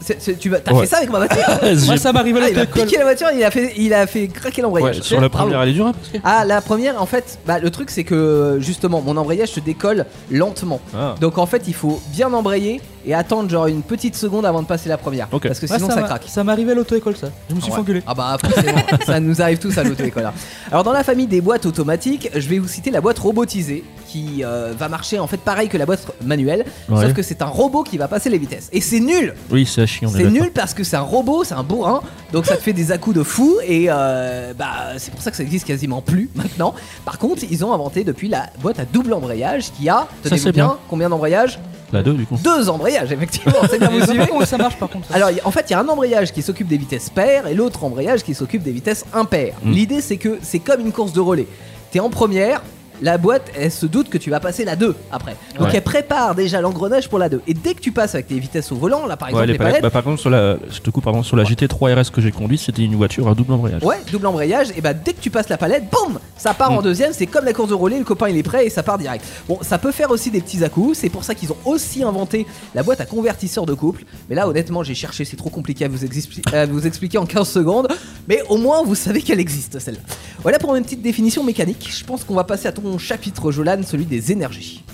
C'est- 0.00 0.38
tu 0.38 0.50
Ouais. 0.50 0.60
fait 0.80 0.86
ça 0.86 0.98
avec 0.98 1.10
ma 1.10 1.18
voiture 1.18 1.38
Moi 1.86 1.96
ça 1.96 2.12
m'arrive 2.12 2.36
à 2.36 2.40
Ah, 2.44 2.50
Il 2.50 2.58
a 2.58 2.66
piqué 2.66 2.98
la 2.98 3.04
voiture, 3.04 3.28
il 3.34 3.42
a 3.42 3.50
fait, 3.50 3.72
il 3.76 3.94
a 3.94 4.06
fait 4.06 4.28
craquer 4.28 4.60
l'embrayage. 4.62 4.96
Ouais, 4.96 5.02
sur 5.02 5.20
la 5.20 5.28
Bravo. 5.28 5.44
première, 5.46 5.62
elle 5.62 5.70
est 5.70 5.72
dure 5.72 5.86
hein, 5.86 5.92
parce 5.92 6.08
que. 6.08 6.18
Ah, 6.22 6.44
la 6.44 6.60
première, 6.60 7.00
en 7.00 7.06
fait, 7.06 7.38
bah, 7.46 7.58
le 7.58 7.70
truc 7.70 7.90
c'est 7.90 8.04
que 8.04 8.58
justement, 8.60 9.00
mon 9.00 9.16
embrayage 9.16 9.50
se 9.50 9.60
décolle 9.60 10.04
lentement. 10.30 10.80
Ah. 10.94 11.14
Donc 11.20 11.38
en 11.38 11.46
fait, 11.46 11.62
il 11.66 11.74
faut 11.74 12.00
bien 12.12 12.32
embrayer 12.32 12.80
et 13.06 13.14
attendre 13.14 13.48
genre 13.50 13.66
une 13.66 13.82
petite 13.82 14.14
seconde 14.16 14.44
avant 14.46 14.62
de 14.62 14.66
passer 14.66 14.88
la 14.88 14.96
première. 14.98 15.28
Parce 15.28 15.40
que 15.58 15.66
Ouais, 15.66 15.76
sinon 15.76 15.88
ça 15.90 16.02
craque. 16.02 16.24
Ça 16.26 16.44
m'est 16.44 16.52
arrivé 16.52 16.72
à 16.72 16.74
l'auto-école 16.74 17.16
ça. 17.16 17.28
Je 17.48 17.54
me 17.54 17.60
suis 17.60 17.70
Ouais. 17.70 17.76
fait 17.76 17.80
engueuler. 17.82 18.02
Ah 18.06 18.14
bah 18.14 18.36
forcément, 18.40 18.78
ça 19.06 19.20
nous 19.20 19.40
arrive 19.42 19.58
tous 19.58 19.76
à 19.78 19.84
l'auto-école. 19.84 20.26
hein. 20.26 20.32
Alors 20.70 20.84
dans 20.84 20.92
la 20.92 21.04
famille 21.04 21.26
des 21.26 21.40
boîtes 21.40 21.66
automatiques, 21.66 22.30
je 22.34 22.48
vais 22.48 22.58
vous 22.58 22.68
citer 22.68 22.90
la 22.90 23.00
boîte 23.00 23.18
robotisée 23.18 23.84
qui 24.06 24.42
euh, 24.44 24.72
va 24.76 24.88
marcher 24.88 25.18
en 25.20 25.26
fait 25.28 25.36
pareil 25.36 25.68
que 25.68 25.76
la 25.78 25.86
boîte 25.86 26.04
manuelle, 26.24 26.64
Ouais. 26.88 27.04
sauf 27.04 27.12
que 27.14 27.22
c'est 27.22 27.42
un 27.42 27.46
robot 27.46 27.84
qui 27.84 27.96
va 27.96 28.08
passer 28.08 28.28
les 28.28 28.38
vitesses. 28.38 28.68
Et 28.72 28.80
c'est 28.80 28.98
nul 29.00 29.34
Oui, 29.50 29.64
c'est 29.66 29.82
à 29.82 29.84
est 29.84 29.88
C'est 30.08 30.30
nul 30.30 30.50
parce 30.52 30.74
que 30.74 30.82
c'est 30.82 30.96
un 30.96 31.00
robot, 31.02 31.44
c'est 31.44 31.54
un 31.54 31.62
bourrin, 31.62 32.02
donc 32.32 32.44
ça 32.46 32.56
te 32.56 32.62
fait 32.62 32.72
des 32.72 32.90
à-coups 32.90 33.16
de 33.16 33.22
fou 33.22 33.58
et 33.64 33.86
euh, 33.88 34.52
bah 34.58 34.68
c'est 34.98 35.12
pour 35.12 35.22
ça 35.22 35.30
que 35.30 35.36
ça 35.36 35.42
existe 35.44 35.66
quasiment 35.66 36.00
plus 36.02 36.28
maintenant. 36.34 36.74
Par 37.04 37.18
contre, 37.18 37.42
ils 37.48 37.64
ont 37.64 37.72
inventé 37.72 38.02
depuis 38.02 38.28
la 38.28 38.46
boîte 38.60 38.80
à 38.80 38.84
double 38.84 39.12
embrayage 39.14 39.70
qui 39.78 39.88
a, 39.88 40.08
tenez-vous 40.24 40.52
bien. 40.52 40.76
combien 40.88 41.08
d'embrayages? 41.08 41.60
La 41.92 42.02
2 42.02 42.12
du 42.14 42.26
coup. 42.26 42.36
Deux 42.42 42.68
embrayages 42.68 43.10
effectivement, 43.12 43.58
c'est 43.68 43.78
bien 43.78 43.88
vous 43.90 44.04
suivez 44.04 44.26
ça 44.46 44.58
marche 44.58 44.78
par 44.78 44.88
contre. 44.88 45.08
ça. 45.08 45.14
alors, 45.14 45.30
y- 45.30 45.40
en 45.44 45.50
fait, 45.50 45.66
il 45.68 45.72
y 45.72 45.74
a 45.74 45.80
un 45.80 45.88
embrayage 45.88 46.32
qui 46.32 46.42
s'occupe 46.42 46.68
des 46.68 46.76
vitesses 46.76 47.10
paires 47.10 47.46
et 47.46 47.54
l'autre 47.54 47.84
embrayage 47.84 48.22
qui 48.22 48.34
s'occupe 48.34 48.62
des 48.62 48.72
vitesses 48.72 49.04
impaires. 49.12 49.54
Mm. 49.62 49.72
L'idée, 49.72 50.00
c'est 50.00 50.16
que 50.16 50.38
c'est 50.42 50.60
comme 50.60 50.80
une 50.80 50.92
course 50.92 51.12
de 51.12 51.20
relais. 51.20 51.46
T'es 51.90 52.00
en 52.00 52.10
première. 52.10 52.62
La 53.02 53.16
boîte, 53.18 53.50
elle 53.56 53.70
se 53.72 53.86
doute 53.86 54.08
que 54.10 54.18
tu 54.18 54.30
vas 54.30 54.40
passer 54.40 54.64
la 54.64 54.76
2 54.76 54.94
après. 55.10 55.36
Donc 55.58 55.68
Ouais. 55.68 55.72
elle 55.74 55.82
prépare 55.82 56.34
déjà 56.34 56.60
l'engrenage 56.60 57.08
pour 57.08 57.18
la 57.18 57.28
2. 57.28 57.40
Et 57.46 57.54
dès 57.54 57.74
que 57.74 57.80
tu 57.80 57.92
passes 57.92 58.14
avec 58.14 58.28
tes 58.28 58.38
vitesses 58.38 58.70
au 58.72 58.76
volant, 58.76 59.06
là 59.06 59.16
par 59.16 59.28
exemple 59.28 59.46
Ouais, 59.46 59.52
les 59.52 59.58
palettes. 59.58 59.82
Bah, 59.82 59.90
par 59.90 60.02
contre, 60.04 60.20
sur 60.20 60.28
la, 60.30 60.56
je 60.70 60.80
te 60.80 60.90
coupe, 60.90 61.04
pardon, 61.04 61.22
sur 61.22 61.36
la 61.36 61.44
GT3 61.44 61.94
RS 61.94 62.10
que 62.10 62.20
j'ai 62.20 62.30
conduite, 62.30 62.60
c'était 62.60 62.82
une 62.82 62.96
voiture 62.96 63.28
à 63.28 63.34
double 63.34 63.52
embrayage. 63.54 63.82
Ouais, 63.82 63.96
double 64.12 64.26
embrayage, 64.26 64.68
et 64.76 64.80
bah 64.80 64.92
dès 64.94 65.12
que 65.14 65.20
tu 65.20 65.30
passes 65.30 65.48
la 65.48 65.56
palette, 65.56 65.84
boum, 65.90 66.18
ça 66.36 66.52
part 66.54 66.72
en 66.72 66.80
Mm. 66.80 66.84
deuxième, 66.84 67.12
c'est 67.12 67.26
comme 67.26 67.44
la 67.44 67.52
course 67.52 67.70
de 67.70 67.74
relais, 67.74 67.98
le 67.98 68.04
copain 68.04 68.28
il 68.28 68.36
est 68.36 68.42
prêt 68.42 68.66
et 68.66 68.70
ça 68.70 68.82
part 68.82 68.98
direct. 68.98 69.24
Bon, 69.48 69.58
ça 69.62 69.78
peut 69.78 69.92
faire 69.92 70.10
aussi 70.10 70.30
des 70.30 70.40
petits 70.40 70.62
à-coups, 70.64 70.98
c'est 70.98 71.08
pour 71.08 71.24
ça 71.24 71.34
qu'ils 71.34 71.50
ont 71.52 71.56
aussi 71.64 72.02
inventé 72.02 72.46
la 72.74 72.82
boîte 72.82 73.00
à 73.00 73.06
convertisseur 73.06 73.64
de 73.66 73.74
couple. 73.74 74.04
Mais 74.28 74.34
là, 74.36 74.46
honnêtement, 74.48 74.82
j'ai 74.82 74.94
cherché, 74.94 75.24
c'est 75.24 75.36
trop 75.36 75.50
compliqué 75.50 75.84
à 75.84 75.88
vous, 75.88 76.04
expli- 76.04 76.42
à 76.54 76.66
vous 76.66 76.86
expliquer 76.86 77.18
en 77.18 77.26
15 77.26 77.48
secondes, 77.48 77.88
mais 78.28 78.42
au 78.48 78.56
moins 78.58 78.82
vous 78.84 78.94
savez 78.94 79.22
qu'elle 79.22 79.40
existe 79.40 79.78
celle-là. 79.78 80.00
Voilà 80.42 80.58
pour 80.58 80.74
une 80.76 80.82
petite 80.84 81.02
définition 81.02 81.44
mécanique. 81.44 81.90
Je 81.96 82.04
pense 82.04 82.24
qu'on 82.24 82.34
va 82.34 82.44
passer 82.44 82.68
à 82.68 82.72
ton 82.72 82.89
chapitre, 82.98 83.52
Jolan, 83.52 83.80
celui 83.84 84.06
des 84.06 84.32
énergies. 84.32 84.84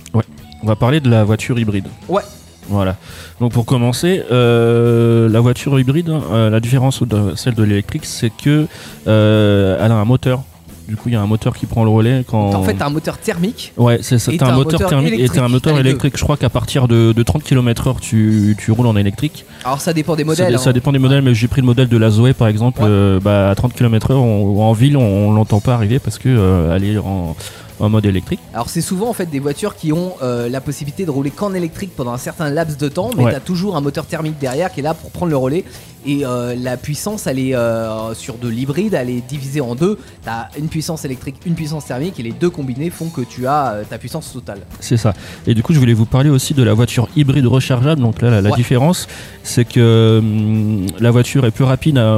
On 0.62 0.66
va 0.66 0.76
parler 0.76 1.00
de 1.00 1.10
la 1.10 1.22
voiture 1.22 1.58
hybride. 1.58 1.87
Ouais. 2.08 2.22
Voilà. 2.69 2.96
Donc 3.40 3.52
pour 3.52 3.64
commencer, 3.66 4.22
euh, 4.32 5.28
la 5.28 5.40
voiture 5.40 5.78
hybride, 5.78 6.10
euh, 6.10 6.50
la 6.50 6.60
différence 6.60 7.02
de 7.02 7.34
celle 7.37 7.54
de 7.54 7.62
l'électrique, 7.62 8.04
c'est 8.04 8.31
que 8.31 8.66
euh, 9.06 9.78
elle 9.81 9.93
a 9.93 9.94
un 9.94 10.04
moteur. 10.04 10.43
Du 10.88 10.94
coup, 10.94 11.08
il 11.08 11.14
y 11.14 11.16
a 11.16 11.20
un 11.20 11.26
moteur 11.26 11.56
qui 11.56 11.66
prend 11.66 11.82
le 11.82 11.90
relais 11.90 12.25
quand. 12.28 12.54
En 12.54 12.62
fait, 12.62 12.75
t'as 12.75 12.87
un 12.87 12.90
moteur 12.90 13.19
thermique. 13.19 13.72
Ouais, 13.76 13.99
c'est 14.02 14.19
ça. 14.20 14.31
T'as 14.38 14.46
un 14.46 14.50
un 14.50 14.56
moteur 14.56 14.88
thermique 14.88 15.19
et 15.19 15.28
t'as 15.28 15.42
un 15.42 15.49
moteur 15.49 15.75
deux. 15.75 15.81
électrique. 15.81 16.16
Je 16.16 16.22
crois 16.22 16.37
qu'à 16.37 16.49
partir 16.49 16.87
de, 16.87 17.12
de 17.12 17.22
30 17.25 17.42
km/h, 17.42 17.99
tu, 18.00 18.56
tu 18.56 18.70
roules 18.70 18.87
en 18.87 18.94
électrique. 18.94 19.44
Alors 19.64 19.81
ça 19.81 19.92
dépend 19.92 20.14
des 20.14 20.22
modèles. 20.22 20.56
ça 20.60 20.70
hein. 20.70 20.72
dépend 20.72 20.92
des 20.92 21.00
modèles, 21.00 21.22
mais 21.22 21.34
j'ai 21.34 21.49
pris 21.49 21.60
le 21.60 21.66
modèle 21.66 21.88
de 21.88 21.96
la 21.96 22.10
Zoé 22.10 22.34
par 22.34 22.46
exemple. 22.46 22.82
Ouais. 22.82 23.19
bah, 23.20 23.50
à 23.50 23.54
30 23.56 23.75
km/h, 23.75 24.14
en 24.14 24.72
ville, 24.75 24.96
on, 24.96 25.28
on 25.28 25.32
l'entend 25.32 25.58
pas 25.58 25.75
arriver 25.75 25.99
parce 25.99 26.19
que 26.19 26.72
elle 26.72 26.84
est 26.84 26.99
en, 26.99 27.34
en 27.81 27.88
mode 27.88 28.06
électrique. 28.06 28.40
Alors 28.55 28.69
c'est 28.69 28.81
souvent 28.81 29.08
en 29.08 29.12
fait 29.12 29.26
des 29.26 29.40
voitures 29.40 29.76
qui 29.76 29.93
ont 29.93 30.14
euh, 30.23 30.49
la 30.49 30.61
possibilité 30.61 31.05
de 31.05 31.11
rouler 31.11 31.31
qu'en 31.31 31.52
électrique 31.55 31.90
pendant 31.96 32.12
un 32.12 32.19
certain 32.19 32.50
laps 32.50 32.78
de 32.78 32.88
temps, 32.88 33.11
mais 33.17 33.25
Ouais. 33.25 33.32
t'as 33.32 33.40
toujours 33.40 33.76
un 33.76 33.81
moteur 33.81 34.06
thermique 34.06 34.38
derrière 34.38 34.73
qui 34.73 34.81
est 34.81 34.82
là 34.82 34.94
pour 34.94 35.11
prendre 35.11 35.31
le 35.31 35.37
relais. 35.37 35.64
Et 36.08 36.25
euh, 36.25 36.55
la 36.56 36.76
puissance, 36.76 37.26
elle 37.26 37.40
est 37.40 37.55
euh, 37.56 38.14
sur 38.14 38.38
de 38.38 38.49
l'hybride, 38.49 38.94
elle 38.94 39.11
est 39.11 39.26
divisée 39.26 39.61
en 39.61 39.75
deux. 39.75 39.99
T'as 40.25 40.46
une 40.56 40.69
puissance 40.69 41.05
électrique, 41.05 41.34
une 41.44 41.55
puissance 41.56 41.84
thermique, 41.87 42.20
et 42.20 42.23
les 42.23 42.31
deux 42.31 42.49
combinés 42.49 42.90
font 42.90 43.08
que 43.08 43.23
tu 43.23 43.49
as 43.49 43.78
ta 43.90 43.99
puissance 43.99 44.32
totale. 44.32 44.61
C'est 44.78 44.96
ça. 44.99 45.14
Et 45.49 45.55
du 45.55 45.64
coup, 45.64 45.73
je 45.75 45.81
voulais 45.81 45.94
vous 45.94 46.06
parler 46.06 46.31
aussi 46.31 46.55
de 46.55 46.62
la 46.62 46.75
voiture 46.75 47.08
hybride 47.17 47.46
rechargeable. 47.46 48.00
Donc 48.00 48.23
là, 48.23 48.31
la, 48.31 48.40
la 48.40 48.50
Ouais. 48.50 48.56
différence, 48.56 49.08
c'est 49.43 49.64
que 49.64 50.19
hum, 50.20 50.87
la 51.00 51.11
voiture 51.11 51.44
est 51.44 51.50
plus 51.50 51.64
rapide 51.64 51.99
à- 51.99 52.14
à- 52.14 52.17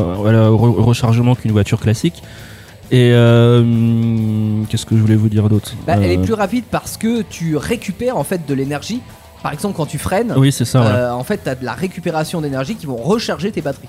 au 0.51 0.59
re- 0.59 0.83
rechargement 0.83 1.35
qu'une 1.35 1.53
voiture 1.53 1.81
classique. 1.81 2.23
Et 2.91 3.11
euh, 3.13 4.63
qu'est-ce 4.69 4.87
que 4.87 4.97
je 4.97 5.01
voulais 5.03 5.17
vous 5.17 5.29
dire 5.29 5.49
d'autre 5.49 5.73
Bah, 5.87 5.95
Elle 6.03 6.11
est 6.11 6.19
Euh, 6.19 6.23
plus 6.23 6.33
rapide 6.35 6.65
parce 6.71 6.97
que 6.97 7.23
tu 7.23 7.57
récupères 7.57 8.17
en 8.17 8.25
fait 8.25 8.47
de 8.47 8.55
l'énergie. 8.55 9.01
Par 9.43 9.53
exemple, 9.53 9.77
quand 9.77 9.87
tu 9.87 9.99
freines, 9.99 10.33
Oui, 10.37 10.51
c'est 10.51 10.65
ça. 10.65 10.83
euh, 10.85 11.11
en 11.13 11.23
fait, 11.23 11.41
t'as 11.45 11.55
de 11.55 11.65
la 11.65 11.73
récupération 11.75 12.41
d'énergie 12.41 12.75
qui 12.75 12.87
vont 12.87 12.97
recharger 12.97 13.53
tes 13.53 13.61
batteries. 13.61 13.89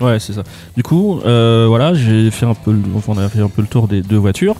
Ouais, 0.00 0.18
c'est 0.20 0.32
ça. 0.34 0.42
Du 0.76 0.82
coup, 0.82 1.20
euh, 1.24 1.64
voilà, 1.68 1.94
j'ai 1.94 2.30
fait 2.30 2.44
un 2.44 2.54
peu, 2.54 2.72
le- 2.72 2.82
enfin, 2.96 3.12
on 3.16 3.18
a 3.18 3.28
fait 3.28 3.40
un 3.40 3.48
peu 3.48 3.62
le 3.62 3.68
tour 3.68 3.88
des 3.88 4.02
deux 4.02 4.18
voitures. 4.18 4.56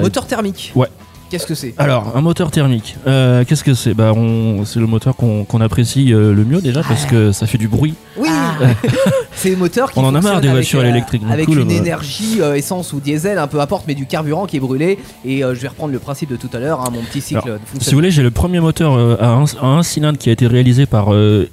Moteur 0.00 0.26
thermique. 0.26 0.72
Ouais. 0.76 0.86
Qu'est-ce 1.34 1.48
que 1.48 1.56
c'est 1.56 1.74
Alors, 1.78 2.12
un 2.16 2.20
moteur 2.20 2.52
thermique, 2.52 2.94
euh, 3.08 3.42
qu'est-ce 3.44 3.64
que 3.64 3.74
c'est 3.74 3.92
bah, 3.92 4.12
on- 4.14 4.64
C'est 4.64 4.78
le 4.78 4.86
moteur 4.86 5.16
qu'on 5.16 5.60
apprécie 5.60 6.12
euh, 6.14 6.32
le 6.32 6.44
mieux 6.44 6.60
déjà 6.60 6.82
parce 6.84 7.06
que 7.06 7.32
ça 7.32 7.48
fait 7.48 7.58
du 7.58 7.66
bruit. 7.66 7.94
Oui, 8.16 8.28
c'est 9.34 9.50
le 9.50 9.56
moteur 9.56 9.90
qui 9.90 9.98
On 9.98 10.04
en 10.04 10.14
a 10.14 10.20
marre 10.20 10.40
des 10.40 10.46
voitures 10.48 10.78
euh, 10.78 10.84
électriques, 10.84 11.22
Avec 11.28 11.46
cool, 11.46 11.58
une 11.58 11.72
énergie 11.72 12.38
essence 12.54 12.92
ou 12.92 13.00
diesel, 13.00 13.38
un 13.38 13.48
peu 13.48 13.58
importe, 13.60 13.84
mais 13.88 13.96
du 13.96 14.06
carburant 14.06 14.46
qui 14.46 14.58
est 14.58 14.60
brûlé. 14.60 14.96
Et 15.24 15.40
je 15.40 15.60
vais 15.60 15.66
reprendre 15.68 15.92
le 15.92 15.98
principe 15.98 16.30
de 16.30 16.36
tout 16.36 16.50
à 16.52 16.60
l'heure, 16.60 16.82
hein, 16.82 16.90
mon 16.94 17.00
petit 17.02 17.20
cycle 17.20 17.40
Alors, 17.44 17.58
Si 17.80 17.90
vous 17.90 17.96
voulez, 17.96 18.12
j'ai 18.12 18.22
le 18.22 18.30
premier 18.30 18.60
moteur 18.60 18.92
à, 19.20 19.26
un, 19.26 19.44
à 19.60 19.66
un 19.66 19.82
cylindre 19.82 20.18
qui 20.18 20.28
a 20.28 20.32
été 20.32 20.46
réalisé 20.46 20.86
par 20.86 21.08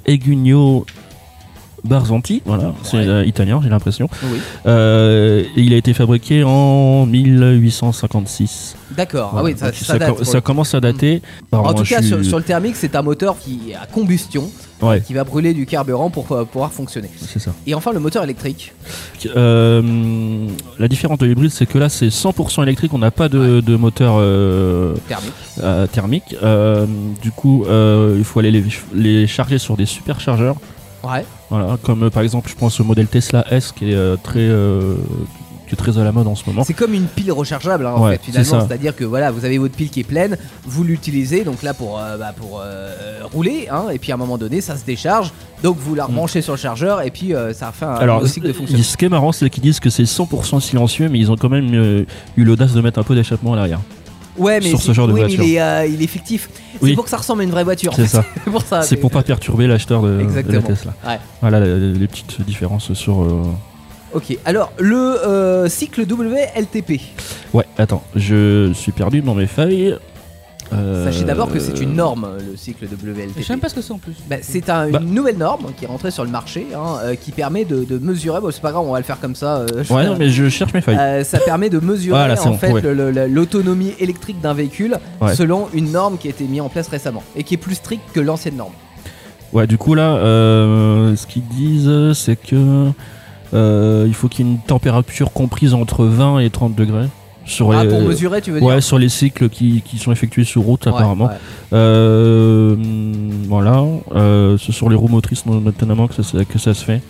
Egugno 0.05 0.85
Barzanti, 1.83 2.41
voilà, 2.45 2.73
c'est 2.83 2.97
euh, 2.97 3.25
italien, 3.25 3.59
j'ai 3.63 3.69
l'impression. 3.69 4.07
Oui, 4.23 4.39
Euh, 4.67 5.43
il 5.55 5.73
a 5.73 5.77
été 5.77 5.93
fabriqué 5.93 6.43
en 6.43 7.05
1856. 7.07 8.75
d'accord. 8.95 9.33
Ah 9.35 9.43
oui, 9.43 9.55
ça, 9.57 9.97
date. 9.97 10.39
commence 10.41 10.75
à 10.75 10.79
dater. 10.79 11.21
Par 11.49 11.63
En 11.65 11.73
tout 11.73 11.83
cas, 11.83 11.99
suis- 11.99 12.07
sur, 12.09 12.23
sur 12.25 12.37
le 12.37 12.43
thermique, 12.43 12.75
c'est 12.75 12.95
un 12.95 13.01
moteur 13.01 13.37
qui 13.39 13.71
est 13.71 13.75
à 13.75 13.85
combustion, 13.87 14.49
Ouais, 14.81 14.99
qui 15.01 15.13
va 15.13 15.23
brûler 15.23 15.53
du 15.53 15.65
carburant 15.67 16.09
pour 16.09 16.31
euh, 16.31 16.43
pouvoir 16.43 16.71
fonctionner. 16.71 17.09
c'est 17.17 17.37
ça. 17.39 17.51
Et 17.67 17.73
enfin, 17.75 17.91
le 17.93 17.99
moteur 17.99 18.23
électrique. 18.23 18.73
Euh, 19.35 20.47
la 20.79 20.87
différence 20.87 21.19
de 21.19 21.25
l'hybride, 21.27 21.51
c'est 21.51 21.65
que 21.67 21.77
là, 21.77 21.87
c'est 21.89 22.09
100% 22.09 22.63
électrique. 22.63 22.91
On 22.93 22.97
n'a 22.99 23.11
pas 23.11 23.29
de, 23.29 23.59
de 23.61 23.75
moteur 23.75 24.15
Thermique. 25.07 25.91
thermique. 25.91 26.35
Du 27.21 27.31
coup, 27.31 27.65
il 27.67 28.23
faut 28.23 28.39
aller 28.39 28.51
les, 28.51 28.63
les 28.93 29.27
charger 29.27 29.57
sur 29.59 29.77
des 29.77 29.85
superchargeurs. 29.85 30.55
Ouais. 31.03 31.25
Voilà, 31.49 31.77
comme 31.83 32.03
euh, 32.03 32.09
par 32.09 32.23
exemple, 32.23 32.49
je 32.49 32.55
pense 32.55 32.79
au 32.79 32.83
modèle 32.83 33.07
Tesla 33.07 33.45
S 33.51 33.71
qui 33.71 33.91
est 33.91 33.95
euh, 33.95 34.15
très, 34.21 34.39
euh, 34.39 34.95
qui 35.67 35.73
est 35.73 35.77
très 35.77 35.97
à 35.97 36.03
la 36.03 36.11
mode 36.11 36.27
en 36.27 36.35
ce 36.35 36.43
moment. 36.47 36.63
C'est 36.63 36.73
comme 36.73 36.93
une 36.93 37.05
pile 37.07 37.31
rechargeable 37.31 37.85
hein, 37.87 37.93
en 37.95 38.03
Ouais, 38.05 38.13
fait 38.17 38.21
finalement, 38.25 38.43
c'est 38.45 38.59
ça. 38.59 38.65
c'est-à-dire 38.67 38.95
que 38.95 39.03
voilà, 39.03 39.31
vous 39.31 39.43
avez 39.45 39.57
votre 39.57 39.73
pile 39.75 39.89
qui 39.89 40.01
est 40.01 40.05
pleine, 40.05 40.37
vous 40.65 40.83
l'utilisez 40.83 41.43
donc 41.43 41.63
là 41.63 41.73
pour 41.73 41.97
euh, 41.99 42.17
bah, 42.17 42.33
pour 42.37 42.61
euh, 42.63 42.93
rouler, 43.33 43.67
hein, 43.71 43.85
et 43.91 43.97
puis 43.97 44.11
à 44.11 44.15
un 44.15 44.17
moment 44.17 44.37
donné 44.37 44.61
ça 44.61 44.75
se 44.77 44.85
décharge, 44.85 45.31
donc 45.63 45.77
vous 45.79 45.95
la 45.95 46.05
rebranchez 46.05 46.41
sur 46.41 46.53
le 46.53 46.59
chargeur 46.59 47.01
et 47.01 47.09
puis 47.09 47.33
euh, 47.33 47.53
ça 47.53 47.71
fait 47.71 47.85
un 47.85 47.93
Mm. 47.95 48.01
Alors, 48.01 48.15
nouveau 48.17 48.27
cycle 48.31 48.47
de 48.47 48.53
fonctionnement. 48.53 48.83
ce 48.83 48.97
qui 48.97 49.05
est 49.05 49.09
marrant, 49.09 49.31
c'est 49.31 49.49
qu'ils 49.49 49.63
disent 49.63 49.79
que 49.79 49.89
c'est 49.89 50.03
100% 50.03 50.59
silencieux, 50.59 51.09
mais 51.09 51.17
ils 51.19 51.31
ont 51.31 51.35
quand 51.37 51.49
même 51.49 51.71
euh, 51.73 52.03
eu 52.37 52.43
l'audace 52.43 52.73
de 52.73 52.81
mettre 52.81 52.99
un 52.99 53.03
peu 53.03 53.15
d'échappement 53.15 53.53
à 53.53 53.55
l'arrière. 53.55 53.79
Ouais, 54.37 54.59
mais 54.61 54.69
sur 54.69 54.81
ce 54.81 54.93
genre 54.93 55.07
de 55.07 55.13
oui, 55.13 55.21
mais 55.21 55.27
voiture. 55.27 55.43
il 55.43 55.53
est, 55.55 55.61
euh, 55.61 55.85
il 55.87 56.01
est 56.01 56.07
fictif. 56.07 56.49
C'est 56.73 56.83
Oui. 56.83 56.95
pour 56.95 57.03
que 57.03 57.09
ça 57.09 57.17
ressemble 57.17 57.41
à 57.41 57.43
une 57.43 57.51
vraie 57.51 57.63
voiture. 57.63 57.93
C'est 57.95 58.07
ça. 58.07 58.23
C'est 58.45 58.51
pour 58.51 58.61
ça. 58.61 58.81
C'est 58.81 58.95
mais- 58.95 59.01
pour 59.01 59.11
pas 59.11 59.23
perturber 59.23 59.67
l'acheteur 59.67 60.01
de, 60.01 60.09
de 60.09 60.17
la 60.17 60.23
Exactement. 60.23 60.61
Tesla. 60.61 60.93
Ouais. 61.07 61.19
Voilà 61.41 61.59
les, 61.59 61.93
les 61.93 62.07
petites 62.07 62.41
différences 62.45 62.93
sur. 62.93 63.21
euh, 63.23 63.43
Ok. 64.13 64.37
Alors 64.45 64.73
le 64.77 64.95
euh, 64.97 65.69
cycle 65.69 66.01
WLTP. 66.01 66.99
Ouais, 67.53 67.65
attends, 67.77 68.03
je 68.15 68.71
suis 68.73 68.91
perdu 68.91 69.21
dans 69.21 69.35
mes 69.35 69.47
feuilles. 69.47 69.95
Euh, 70.73 71.03
Sachez 71.05 71.25
d'abord 71.25 71.51
que 71.51 71.59
c'est 71.59 71.81
une 71.81 71.95
norme 71.95 72.27
le 72.49 72.55
cycle 72.55 72.85
WLTP. 72.85 73.33
Je 73.39 73.43
sais 73.43 73.53
même 73.53 73.59
pas 73.59 73.67
ce 73.69 73.75
que 73.75 73.81
c'est 73.81 73.91
en 73.91 73.97
plus. 73.97 74.13
Bah, 74.29 74.37
c'est 74.41 74.69
un- 74.69 74.89
Bah. 74.89 74.99
une 75.01 75.13
nouvelle 75.13 75.37
norme 75.37 75.65
qui 75.77 75.83
est 75.85 75.87
rentrée 75.87 76.11
sur 76.11 76.23
le 76.23 76.29
marché, 76.29 76.67
hein, 76.75 76.97
euh, 77.03 77.15
qui 77.15 77.31
permet 77.31 77.65
de, 77.65 77.83
de 77.83 77.97
mesurer. 77.97 78.39
Bon, 78.39 78.51
c'est 78.51 78.61
pas 78.61 78.71
grave, 78.71 78.85
on 78.87 78.93
va 78.93 78.99
le 78.99 79.03
faire 79.05 79.19
comme 79.19 79.35
ça. 79.35 79.57
euh, 79.57 79.67
je 79.83 79.93
Ouais, 79.93 80.05
non, 80.05 80.15
mais 80.17 80.29
je 80.29 80.47
cherche 80.49 80.73
mes 80.73 80.79
feuilles. 80.81 80.97
Euh, 80.97 81.23
ça 81.25 81.39
permet 81.39 81.69
de 81.69 81.79
mesurer 81.79 82.17
Voilà, 82.17 82.41
en 82.41 82.51
bon, 82.51 82.57
fait 82.57 82.71
ouais. 82.71 83.27
l'autonomie 83.27 83.93
électrique 83.99 84.39
d'un 84.39 84.53
véhicule 84.53 84.97
Ouais. 85.19 85.35
selon 85.35 85.67
une 85.73 85.91
norme 85.91 86.17
qui 86.17 86.27
a 86.27 86.29
été 86.31 86.45
mise 86.45 86.61
en 86.61 86.69
place 86.69 86.87
récemment 86.87 87.23
et 87.35 87.43
qui 87.43 87.55
est 87.55 87.57
plus 87.57 87.75
stricte 87.75 88.03
que 88.13 88.19
l'ancienne 88.21 88.55
norme. 88.55 88.73
Ouais, 89.53 89.67
du 89.67 89.77
coup, 89.77 89.93
là, 89.95 90.15
euh, 90.15 91.15
ce 91.17 91.27
qu'ils 91.27 91.45
disent, 91.47 92.13
c'est 92.13 92.37
que 92.37 92.87
euh, 93.53 94.05
il 94.07 94.13
faut 94.13 94.29
qu'il 94.29 94.45
y 94.45 94.49
ait 94.49 94.51
une 94.53 94.59
température 94.59 95.33
comprise 95.33 95.73
entre 95.73 96.05
20 96.05 96.39
et 96.39 96.49
30 96.49 96.73
degrés. 96.75 97.07
Sur 97.45 97.71
Ah, 97.73 97.83
les, 97.83 97.89
pour 97.89 98.01
mesurer, 98.01 98.41
tu 98.41 98.51
veux 98.51 98.61
Ouais, 98.61 98.73
dire 98.75 98.83
sur 98.83 98.99
les 98.99 99.09
cycles 99.09 99.49
qui, 99.49 99.81
qui 99.81 99.97
sont 99.97 100.11
effectués 100.11 100.43
sur 100.43 100.61
route, 100.61 100.85
Ouais, 100.85 100.91
apparemment. 100.91 101.25
ouais. 101.25 101.31
Euh, 101.73 102.75
voilà. 103.47 103.83
Euh, 104.15 104.57
c'est 104.57 104.71
sur 104.71 104.89
les 104.89 104.95
roues 104.95 105.07
motrices, 105.07 105.45
notamment, 105.45 106.07
que 106.07 106.21
ça, 106.21 106.45
que 106.45 106.59
ça 106.59 106.73
se 106.73 106.83
fait. 106.85 107.01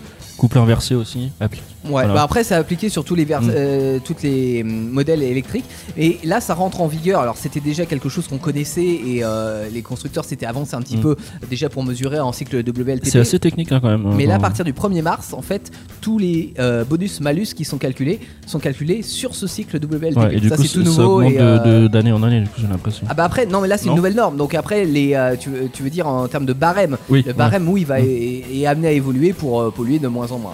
Couple 0.42 0.58
inversé 0.58 0.96
aussi, 0.96 1.30
applique. 1.40 1.62
Ouais, 1.84 1.92
Voilà. 1.92 2.14
bah 2.16 2.24
après 2.24 2.44
c'est 2.44 2.56
appliqué 2.56 2.90
sur 2.90 3.04
tous 3.04 3.14
les 3.14 3.26
vers- 3.26 3.44
Mm. 3.44 3.52
euh, 3.56 4.00
toutes 4.04 4.24
les 4.24 4.64
hum, 4.64 4.90
modèles 4.90 5.22
électriques 5.22 5.66
et 5.98 6.18
là 6.24 6.42
ça 6.42 6.56
rentre 6.56 6.82
en 6.82 6.88
vigueur. 6.88 7.22
Alors 7.22 7.38
c'était 7.38 7.60
déjà 7.60 7.86
quelque 7.86 8.10
chose 8.10 8.28
qu'on 8.28 8.40
connaissait 8.40 8.82
et 8.84 9.20
euh, 9.24 9.68
les 9.72 9.84
constructeurs 9.84 10.26
s'étaient 10.26 10.48
avancés 10.48 10.74
un 10.76 10.82
petit 10.82 10.98
Mm. 10.98 11.02
peu 11.02 11.16
déjà 11.48 11.70
pour 11.70 11.84
mesurer 11.84 12.20
en 12.20 12.32
cycle 12.32 12.58
WLTP. 12.68 13.06
C'est 13.08 13.20
assez 13.20 13.38
technique, 13.38 13.72
hein, 13.72 13.80
quand 13.84 13.90
même. 13.90 14.16
Mais 14.16 14.26
là, 14.26 14.36
à 14.36 14.40
partir 14.40 14.66
du 14.66 14.74
1er 14.74 15.04
mars, 15.04 15.34
en 15.34 15.44
fait, 15.44 15.70
tous 16.02 16.18
les 16.18 16.56
euh, 16.58 16.84
bonus-malus 16.86 17.54
qui 17.56 17.64
sont 17.64 17.78
calculés 17.78 18.20
sont 18.48 18.58
calculés 18.60 19.04
sur 19.04 19.36
ce 19.36 19.46
cycle 19.46 19.78
WLTP. 19.78 20.18
Ouais, 20.18 20.36
et 20.38 20.40
du 20.40 20.50
ça, 20.50 20.58
c'est 20.58 20.64
tout 20.70 20.84
ça 20.86 21.02
nouveau. 21.04 21.22
et, 21.22 21.38
euh, 21.40 21.88
d'année 21.88 22.12
en 22.14 22.24
année, 22.24 22.42
du 22.42 22.48
coup, 22.48 22.62
j'ai 22.62 22.68
l'impression. 22.68 23.06
Ah 23.10 23.14
bah 23.14 23.26
après, 23.26 23.46
non 23.46 23.62
mais 23.62 23.68
là 23.68 23.78
c'est 23.78 23.90
une 23.90 23.96
nouvelle 23.96 24.16
norme. 24.16 24.38
Donc 24.38 24.56
après, 24.56 24.86
les, 24.86 25.16
tu, 25.40 25.50
veux- 25.52 25.70
tu 25.72 25.84
veux 25.84 25.92
dire 25.92 26.08
en 26.08 26.28
termes 26.28 26.48
de 26.48 26.54
barème. 26.54 26.98
oui, 27.10 27.24
Le 27.28 27.34
barème, 27.34 27.70
oui, 27.70 27.82
il 27.82 27.88
va 27.88 28.00
Mm. 28.00 28.06
est, 28.08 28.44
est 28.62 28.66
amené 28.66 28.88
à 28.88 28.92
évoluer 28.92 29.34
pour 29.34 29.72
polluer 29.74 30.00
de 30.00 30.08
moins 30.08 30.31
en 30.32 30.40
moins. 30.40 30.54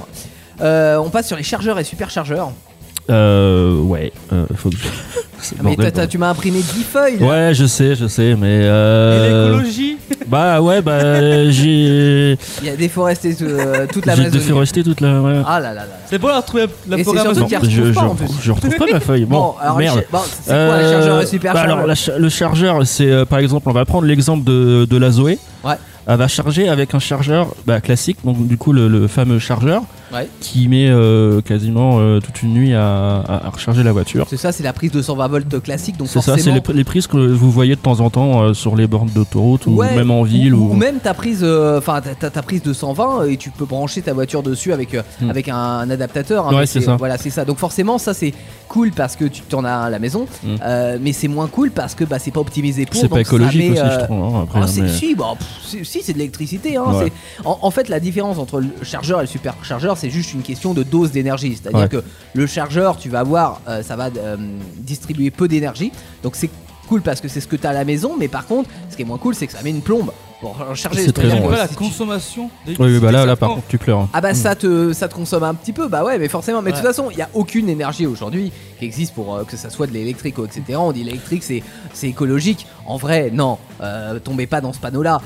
Euh, 0.61 0.97
on 0.97 1.09
passe 1.09 1.27
sur 1.27 1.37
les 1.37 1.43
chargeurs 1.43 1.77
et 1.79 1.83
superchargeurs. 1.83 2.47
ouais. 2.47 2.53
Euh, 3.09 3.79
ouais, 3.79 4.11
euh, 4.33 4.45
faut 4.55 4.69
que 4.69 4.75
je- 4.75 4.83
Ah, 5.59 5.61
mais 5.63 5.75
toi, 5.75 5.91
t'as- 5.91 6.07
tu 6.07 6.17
m'as 6.17 6.29
imprimé 6.31 6.59
10 6.59 6.83
feuilles. 6.83 7.19
là. 7.19 7.25
Ouais, 7.27 7.53
je 7.53 7.65
sais, 7.67 7.95
je 7.95 8.07
sais, 8.07 8.35
mais. 8.35 8.57
Et 8.57 8.63
Euh... 8.65 9.51
l'écologie 9.51 9.97
Bah 10.27 10.59
ouais, 10.61 10.81
bah 10.81 11.49
j'ai. 11.51 12.31
Il 12.61 12.65
y 12.65 12.69
a 12.69 12.75
déforesté 12.75 13.33
euh, 13.43 13.85
toute 13.89 14.03
J'ai 14.03 14.09
l'Amazonie. 14.11 14.31
déforesté 14.43 14.83
toute 14.83 14.99
la. 14.99 15.21
ouais. 15.21 15.41
Ah 15.47 15.59
là 15.61 15.69
là 15.73 15.81
là. 15.81 15.87
C'est 16.09 16.17
bon, 16.17 16.27
on 16.29 16.31
a 16.31 16.37
retrouvé 16.41 16.65
la 16.89 16.97
Et 16.97 17.03
forêt 17.05 17.19
c'est 17.19 17.23
surtout 17.35 17.43
qu'il 17.45 17.51
y 17.53 17.55
a- 17.55 17.69
je, 17.69 17.81
retrouve 17.81 17.93
pas, 17.93 18.01
je, 18.01 18.07
en 18.07 18.15
plus. 18.15 18.27
je 18.41 18.51
retrouve 18.51 18.75
pas 18.75 18.85
ma 18.91 18.99
feuille. 18.99 19.25
Bon, 19.29 19.53
alors 19.61 19.77
merde. 19.77 20.03
bon, 20.11 20.19
c'est 20.43 20.51
quoi 20.51 20.77
les 20.81 20.89
chargeurs 20.91 21.19
et 21.21 21.23
Euh, 21.23 21.27
super 21.27 21.53
bah 21.53 21.61
alors, 21.61 21.85
la 21.87 21.95
cha- 21.95 22.17
le 22.17 22.29
chargeur, 22.29 22.85
c'est 22.85 23.09
euh, 23.09 23.23
par 23.25 23.39
exemple, 23.39 23.69
on 23.69 23.73
va 23.73 23.85
prendre 23.85 24.05
l'exemple 24.07 24.43
de, 24.43 24.85
de 24.89 24.97
la 24.97 25.11
Zoé. 25.11 25.37
Ouais. 25.63 25.75
Elle 26.07 26.17
va 26.17 26.27
charger 26.27 26.69
avec 26.69 26.95
un 26.95 26.99
chargeur 26.99 27.53
bah, 27.65 27.81
classique, 27.81 28.19
donc 28.23 28.47
du 28.47 28.57
coup 28.57 28.71
le, 28.71 28.87
le 28.87 29.07
fameux 29.07 29.39
chargeur 29.39 29.83
Ouais. 30.13 30.29
qui 30.39 30.67
met 30.69 30.87
euh, 30.89 31.41
quasiment 31.41 31.99
euh, 31.99 32.19
toute 32.21 32.41
une 32.41 32.53
nuit 32.53 32.73
à, 32.73 33.17
à- 33.19 33.45
à 33.47 33.49
recharger 33.49 33.83
la 33.83 33.91
voiture. 33.91 34.25
C'est 34.29 34.37
ça, 34.37 34.51
c'est 34.51 34.63
la 34.63 34.71
prise 34.73 34.91
de 34.91 35.01
120 35.01 35.27
volts 35.27 35.59
classique. 35.61 35.97
Donc 35.97 36.07
C'est 36.07 36.21
ça, 36.21 36.35
c'est 36.37 36.43
forcément. 36.43 36.63
les, 36.69 36.73
les 36.75 36.83
prises 36.83 37.07
que 37.07 37.17
vous 37.17 37.51
voyez 37.51 37.75
de 37.75 37.81
temps 37.81 37.99
en 37.99 38.09
temps 38.09 38.41
euh, 38.43 38.53
sur 38.53 38.75
les 38.75 38.87
bornes 38.87 39.09
d'autoroute 39.13 39.65
ou 39.67 39.71
Ouais, 39.75 39.95
même 39.95 40.11
en 40.11 40.23
ville. 40.23 40.53
ou, 40.53 40.67
Ou, 40.69 40.71
ou 40.71 40.75
même 40.75 40.99
ta 40.99 41.13
prise, 41.13 41.43
enfin 41.43 42.01
ta, 42.01 42.41
prise 42.41 42.61
de 42.63 42.71
120 42.73 43.25
et 43.25 43.37
tu 43.37 43.49
peux 43.49 43.65
brancher 43.65 44.01
ta 44.01 44.13
voiture 44.13 44.43
dessus 44.43 44.71
avec 44.73 44.95
Hmm. 45.21 45.29
avec 45.29 45.49
un, 45.49 45.55
un 45.55 45.89
adaptateur. 45.89 46.47
hein, 46.47 46.55
Ouais, 46.55 46.65
c'est 46.65 46.81
ça. 46.81 46.95
Voilà, 46.95 47.17
c'est 47.17 47.29
ça. 47.29 47.43
Donc 47.45 47.57
forcément, 47.57 47.97
ça 47.97 48.13
c'est 48.13 48.33
cool 48.69 48.91
parce 48.91 49.15
que 49.15 49.25
tu 49.25 49.41
t'en 49.41 49.63
as 49.65 49.71
un 49.71 49.83
à 49.85 49.89
la 49.89 49.99
maison, 49.99 50.25
Hmm. 50.43 50.55
mais 51.01 51.11
c'est 51.13 51.27
moins 51.27 51.47
cool 51.47 51.71
parce 51.71 51.95
que 51.95 52.03
bah 52.05 52.19
c'est 52.19 52.31
pas 52.31 52.39
optimisé 52.39 52.85
pour. 52.85 52.99
C'est 52.99 53.09
pas 53.09 53.19
écologique 53.21 53.71
met, 53.73 53.79
aussi, 53.81 53.91
je 53.99 54.05
trouve. 54.05 54.23
hein, 54.23 54.41
après, 54.43 54.59
ah, 54.63 54.67
c'est- 54.67 54.81
mais- 54.81 54.89
si, 54.89 55.15
bah, 55.15 55.33
pff, 55.37 55.47
c'est- 55.65 55.83
si, 55.83 56.01
c'est 56.01 56.13
de 56.13 56.17
l'électricité. 56.19 56.77
hein, 56.77 56.83
Ouais. 56.93 57.05
c'est- 57.05 57.45
En, 57.45 57.59
en 57.61 57.71
fait, 57.71 57.89
la 57.89 57.99
différence 57.99 58.37
entre 58.37 58.59
le 58.61 58.67
chargeur 58.83 59.19
et 59.19 59.23
le 59.23 59.27
superchargeur, 59.27 59.96
c'est 59.97 60.09
juste 60.09 60.33
une 60.33 60.41
question 60.43 60.73
de 60.73 60.83
dose 60.83 61.11
d'énergie. 61.11 61.57
C'est-à-dire 61.61 61.79
Ouais. 61.81 61.89
que 61.89 62.03
le 62.33 62.47
chargeur, 62.47 62.97
tu 62.97 63.09
vas 63.09 63.19
avoir, 63.21 63.61
euh, 63.67 63.83
ça 63.83 63.95
va 63.95 64.07
euh, 64.17 64.37
distribuer 64.77 65.31
peu 65.31 65.47
d'énergie. 65.47 65.91
Donc 66.23 66.35
c'est 66.35 66.49
cool 66.87 67.01
parce 67.01 67.19
que 67.19 67.27
c'est 67.27 67.41
ce 67.41 67.47
que 67.47 67.55
tu 67.57 67.67
as 67.67 67.71
à 67.71 67.73
la 67.73 67.83
maison. 67.85 68.15
Mais 68.17 68.27
par 68.29 68.45
contre, 68.47 68.69
ce 68.89 68.95
qui 68.95 69.01
est 69.01 69.05
moins 69.05 69.17
cool, 69.17 69.35
c'est 69.35 69.47
que 69.47 69.53
ça 69.53 69.61
met 69.63 69.69
une 69.71 69.81
plombe 69.81 70.11
pour 70.41 70.55
charger. 70.75 71.05
C'est 71.05 71.11
très 71.13 71.27
long, 71.29 71.49
la 71.49 71.67
consommation. 71.67 72.49
Oui, 72.67 72.75
oui, 72.79 72.99
bah 72.99 73.11
là, 73.11 73.25
là 73.25 73.35
par 73.35 73.49
contre 73.55 73.67
tu 73.67 73.77
pleures. 73.77 73.99
hein. 73.99 74.09
ah 74.13 74.21
bah 74.21 74.31
Mm. 74.33 74.35
ça 74.35 74.55
te 74.55 74.93
ça 74.93 75.07
te 75.07 75.13
consomme 75.15 75.43
un 75.43 75.53
petit 75.55 75.73
peu 75.73 75.87
bah 75.87 76.03
ouais 76.03 76.17
mais 76.19 76.27
forcément 76.27 76.61
mais 76.61 76.71
de 76.71 76.75
toute 76.77 76.85
façon 76.85 77.09
il 77.11 77.17
y 77.17 77.21
a 77.21 77.29
aucune 77.33 77.69
énergie 77.69 78.05
aujourd'hui 78.05 78.51
qui 78.77 78.85
existe 78.85 79.13
pour 79.15 79.35
euh, 79.35 79.43
que 79.45 79.57
ça 79.57 79.69
soit 79.69 79.87
de 79.87 79.93
l'électrique 79.93 80.37
ou 80.37 80.45
etc 80.45 80.63
on 80.77 80.91
dit 80.91 81.03
l'électrique 81.03 81.43
c'est 81.43 81.63
c'est 81.93 82.07
écologique 82.07 82.67
en 82.85 82.97
vrai 82.97 83.31
non 83.33 83.57
euh, 83.81 84.19
tombez 84.19 84.47
pas 84.47 84.61
dans 84.61 84.73
ce 84.73 84.79
panneau 84.79 85.01
là 85.01 85.21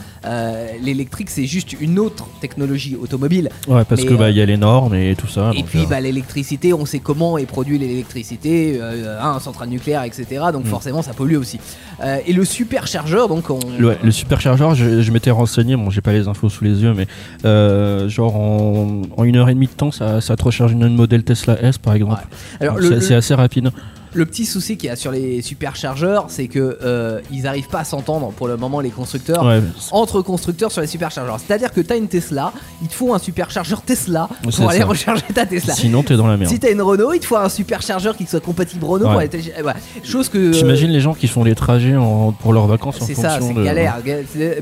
l'électrique 0.82 1.30
c'est 1.30 1.46
juste 1.46 1.74
une 1.80 2.00
autre 2.00 2.26
technologie 2.40 2.96
automobile 2.96 3.50
Ouais, 3.68 3.84
parce 3.86 4.02
mais, 4.02 4.08
que 4.08 4.14
bah 4.14 4.26
euh, 4.26 4.30
il 4.32 4.38
y 4.38 4.42
a 4.42 4.46
les 4.46 4.58
normes 4.58 4.96
et 4.96 5.16
tout 5.16 5.28
ça. 5.28 5.52
et 5.54 5.58
donc, 5.58 5.66
puis 5.68 5.84
euh, 5.84 5.86
bah 5.88 6.00
l'électricité 6.00 6.74
on 6.74 6.86
sait 6.86 7.00
comment 7.00 7.38
est 7.38 7.46
produit 7.46 7.78
l'électricité 7.78 8.78
euh, 8.80 9.20
hein, 9.22 9.40
centrale 9.40 9.70
nucléaire 9.70 10.04
etc 10.04 10.26
donc 10.54 10.62
Mm. 10.66 10.68
forcément 10.70 11.02
ça 11.02 11.14
pollue 11.14 11.36
aussi 11.38 11.60
Euh, 12.04 12.18
et 12.26 12.34
le 12.34 12.46
superchargeur 12.46 13.28
donc 13.28 13.50
on 13.52 13.60
Le, 13.78 13.96
le 14.04 14.12
superchargeur, 14.12 14.74
je, 14.74 15.01
je 15.02 15.12
m'étais 15.12 15.32
renseigné, 15.32 15.76
bon 15.76 15.90
j'ai 15.90 16.02
pas 16.02 16.14
les 16.14 16.28
infos 16.28 16.50
sous 16.50 16.64
les 16.64 16.82
yeux, 16.84 16.94
mais 16.94 17.08
euh, 17.46 18.08
genre 18.10 18.36
en, 18.36 19.02
en 19.18 19.24
une 19.24 19.36
heure 19.36 19.50
et 19.50 19.54
demie 19.54 19.68
de 19.68 19.72
temps, 19.72 19.92
ça, 19.92 20.22
ça 20.22 20.36
te 20.36 20.44
recharge 20.44 20.72
une, 20.72 20.96
modèle 20.96 21.24
Tesla 21.24 21.62
S 21.62 21.78
par 21.78 21.94
exemple. 21.94 22.22
alors 22.60 22.78
c'est 22.82 23.16
assez 23.16 23.34
rapide. 23.34 23.72
Le 24.14 24.26
petit 24.26 24.46
souci 24.46 24.76
qu'il 24.78 24.88
y 24.88 24.92
a 24.92 24.96
sur 24.96 25.12
les 25.12 25.42
superchargeurs, 25.42 26.26
c'est 26.28 26.48
que 26.48 26.78
euh, 26.84 27.22
ils 27.32 27.48
arrivent 27.48 27.68
pas 27.70 27.80
à 27.80 27.84
s'entendre 27.86 28.32
pour 28.36 28.48
le 28.48 28.58
moment 28.58 28.80
les 28.82 28.90
constructeurs. 28.90 29.46
Ouais, 29.46 29.62
Entre 29.92 30.22
constructeurs 30.22 30.72
sur 30.72 30.82
les 30.82 30.88
superchargeurs. 30.88 31.40
C'est-à-dire 31.40 31.72
que 31.72 31.80
tu 31.82 31.94
as 31.94 31.96
une 31.96 32.08
Tesla, 32.08 32.52
il 32.82 32.88
te 32.90 32.94
faut 32.94 33.14
un 33.14 33.20
superchargeur 33.20 33.82
Tesla 33.82 34.28
pour 34.56 34.70
aller 34.70 34.80
ça. 34.80 34.86
recharger 34.86 35.24
ta 35.34 35.46
Tesla. 35.46 35.74
sinon 35.74 36.04
t'es 36.04 36.16
dans 36.18 36.28
la 36.28 36.36
merde. 36.38 36.52
Si 36.52 36.60
t'as 36.60 36.72
une 36.72 36.82
Renault, 36.82 37.14
il 37.14 37.20
te 37.20 37.26
faut 37.26 37.38
un 37.38 37.48
superchargeur 37.50 38.18
qui 38.18 38.26
soit 38.26 38.40
compatible 38.42 38.84
Renault 38.84 39.06
pour 39.08 39.16
Ouais. 39.18 39.30
aller 39.34 39.54
voilà. 39.62 39.80
Chose 40.04 40.28
que. 40.30 40.38
euh, 40.38 40.54
J'imagine 40.54 40.90
les 40.92 41.00
gens 41.00 41.14
qui 41.14 41.28
font 41.28 41.44
les 41.44 41.56
trajets 41.56 41.96
en- 41.96 42.32
pour 42.34 42.54
leurs 42.54 42.68
vacances 42.68 43.02
en 43.02 43.06
c'est 43.06 43.16
ça, 43.16 43.30
fonction 43.40 43.48
c'est 43.50 43.60
de. 43.60 43.64
galère. 43.64 44.00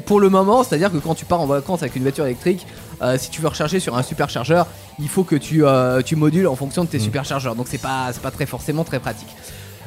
Pour 0.06 0.20
le 0.20 0.30
moment, 0.30 0.64
c'est-à-dire 0.64 0.92
que 0.92 0.98
quand 0.98 1.16
tu 1.16 1.26
pars 1.26 1.42
en 1.42 1.48
vacances 1.48 1.82
avec 1.82 1.96
une 1.96 2.04
voiture 2.04 2.26
électrique, 2.26 2.66
euh, 3.02 3.18
si 3.18 3.30
tu 3.30 3.42
veux 3.42 3.48
recharger 3.48 3.80
sur 3.80 3.98
un 3.98 4.04
superchargeur, 4.04 4.68
il 5.00 5.08
faut 5.10 5.24
que 5.24 5.36
tu, 5.36 5.66
euh, 5.66 6.02
tu 6.02 6.16
modules 6.16 6.48
en 6.48 6.56
fonction 6.56 6.84
de 6.84 6.90
tes 6.90 6.98
Mm. 6.98 7.02
superchargeurs. 7.02 7.56
Donc 7.56 7.68
c'est 7.70 7.78
pas, 7.78 8.10
c'est 8.14 8.22
pas 8.22 8.32
très 8.32 8.46
forcément 8.46 8.84
très 8.84 9.00
pratique. 9.00 9.30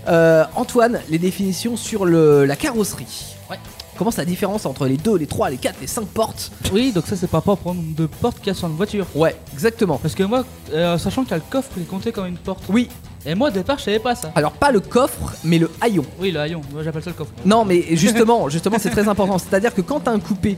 Euh, 0.08 0.44
Antoine, 0.56 1.00
les 1.10 1.18
définitions 1.18 1.76
sur 1.76 2.04
le, 2.04 2.44
la 2.44 2.56
carrosserie. 2.56 3.36
Ouais. 3.50 3.58
Comment 3.96 4.10
c'est 4.10 4.22
la 4.22 4.24
différence 4.24 4.64
entre 4.66 4.86
les 4.86 4.96
2, 4.96 5.16
les 5.16 5.26
3, 5.26 5.50
les 5.50 5.58
4, 5.58 5.76
les 5.80 5.86
5 5.86 6.06
portes? 6.06 6.50
Oui, 6.72 6.90
donc 6.92 7.06
ça 7.06 7.14
c'est 7.14 7.28
par 7.28 7.40
rapport 7.44 7.58
au 7.64 7.74
nombre 7.74 7.94
de 7.94 8.06
portes 8.06 8.38
qu'il 8.38 8.48
y 8.48 8.50
a 8.50 8.54
sur 8.54 8.66
une 8.66 8.74
voiture. 8.74 9.06
Ouais, 9.14 9.36
exactement. 9.52 9.98
Parce 9.98 10.14
que 10.14 10.22
moi, 10.24 10.44
euh, 10.72 10.96
sachant 10.98 11.22
qu'il 11.22 11.32
y 11.32 11.34
a 11.34 11.36
le 11.36 11.42
coffre, 11.48 11.68
il 11.76 11.82
est 11.82 11.86
compté 11.86 12.10
comme 12.10 12.26
une 12.26 12.38
porte. 12.38 12.64
Oui, 12.70 12.88
Et 13.26 13.34
moi 13.36 13.48
au 13.48 13.50
départ, 13.52 13.78
je 13.78 13.84
savais 13.84 13.98
pas 14.00 14.14
ça. 14.16 14.32
alors 14.34 14.52
pas 14.52 14.72
le 14.72 14.80
coffre, 14.80 15.34
mais 15.44 15.58
le 15.58 15.70
haillon. 15.80 16.04
Oui, 16.18 16.32
le 16.32 16.40
haillon, 16.40 16.62
moi 16.72 16.82
j'appelle 16.82 17.04
ça 17.04 17.10
le 17.10 17.16
coffre. 17.16 17.30
Non, 17.44 17.64
mais 17.64 17.84
justement, 17.94 18.48
justement, 18.48 18.78
c'est 18.80 18.90
très 18.90 19.06
important. 19.06 19.38
C'est-à-dire 19.38 19.72
que 19.74 19.82
quand 19.82 20.00
t'as 20.00 20.10
un 20.12 20.20
coupé 20.20 20.56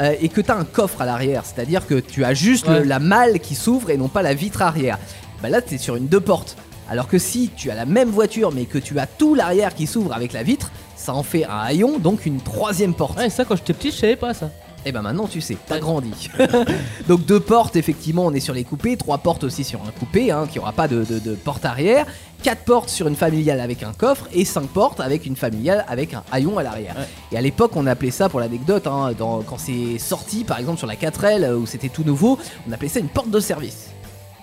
euh, 0.00 0.14
et 0.20 0.28
que 0.28 0.40
t'as 0.40 0.56
un 0.56 0.64
coffre 0.64 1.00
à 1.02 1.06
l'arrière, 1.06 1.42
c'est-à-dire 1.44 1.86
que 1.86 1.94
tu 2.00 2.24
as 2.24 2.34
juste 2.34 2.66
le- 2.68 2.82
la 2.82 2.98
malle 2.98 3.38
qui 3.40 3.54
s'ouvre 3.54 3.90
et 3.90 3.96
non 3.96 4.08
pas 4.08 4.22
la 4.22 4.34
vitre 4.34 4.62
arrière, 4.62 4.98
bah 5.42 5.48
là 5.48 5.60
t'es 5.62 5.78
sur 5.78 5.96
une 5.96 6.06
deux 6.08 6.20
portes. 6.20 6.56
Alors 6.90 7.08
que 7.08 7.18
si 7.18 7.50
tu 7.56 7.70
as 7.70 7.74
la 7.74 7.86
même 7.86 8.10
voiture 8.10 8.52
mais 8.52 8.64
que 8.66 8.78
tu 8.78 8.98
as 8.98 9.06
tout 9.06 9.34
l'arrière 9.34 9.74
qui 9.74 9.86
s'ouvre 9.86 10.12
avec 10.12 10.32
la 10.32 10.42
vitre, 10.42 10.70
ça 10.96 11.14
en 11.14 11.22
fait 11.22 11.44
un 11.44 11.58
haillon, 11.58 11.98
donc 11.98 12.26
une 12.26 12.40
troisième 12.40 12.94
porte. 12.94 13.18
Ouais, 13.18 13.30
ça 13.30 13.44
quand 13.44 13.56
j'étais 13.56 13.72
petit, 13.72 13.90
je 13.90 13.96
savais 13.96 14.16
pas 14.16 14.34
ça. 14.34 14.50
Et 14.86 14.92
ben 14.92 15.02
maintenant 15.02 15.26
tu 15.26 15.40
sais, 15.40 15.56
t'as 15.66 15.78
grandi. 15.78 16.28
Donc 17.08 17.24
deux 17.24 17.40
portes, 17.40 17.76
effectivement, 17.76 18.26
on 18.26 18.32
est 18.32 18.40
sur 18.40 18.54
les 18.54 18.64
coupés, 18.64 18.96
trois 18.96 19.18
portes 19.18 19.44
aussi 19.44 19.64
sur 19.64 19.80
un 19.82 19.90
coupé, 19.98 20.30
hein, 20.30 20.46
qui 20.50 20.58
aura 20.58 20.72
pas 20.72 20.88
de, 20.88 21.04
de- 21.04 21.18
de 21.18 21.34
porte 21.34 21.64
arrière, 21.64 22.06
quatre 22.42 22.64
portes 22.64 22.90
sur 22.90 23.08
une 23.08 23.16
familiale 23.16 23.60
avec 23.60 23.82
un 23.82 23.92
coffre 23.94 24.26
et 24.32 24.44
cinq 24.44 24.66
portes 24.68 25.00
avec 25.00 25.24
une 25.24 25.36
familiale 25.36 25.84
avec 25.88 26.12
un 26.12 26.22
haillon 26.30 26.58
à 26.58 26.62
l'arrière. 26.62 26.94
Ouais. 26.98 27.08
Et 27.32 27.38
à 27.38 27.40
l'époque, 27.40 27.72
on 27.76 27.86
appelait 27.86 28.10
ça, 28.10 28.28
pour 28.28 28.40
l'anecdote, 28.40 28.86
hein, 28.86 29.12
dans- 29.18 29.40
quand 29.42 29.58
c'est 29.58 29.98
sorti, 29.98 30.44
par 30.44 30.58
exemple 30.58 30.78
sur 30.78 30.86
la 30.86 30.96
4L 30.96 31.54
où 31.54 31.64
c'était 31.66 31.88
tout 31.88 32.04
nouveau, 32.04 32.38
on 32.68 32.72
appelait 32.72 32.88
ça 32.88 33.00
une 33.00 33.08
porte 33.08 33.30
de 33.30 33.40
service. 33.40 33.86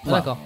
Voilà. 0.04 0.20
D'accord. 0.20 0.38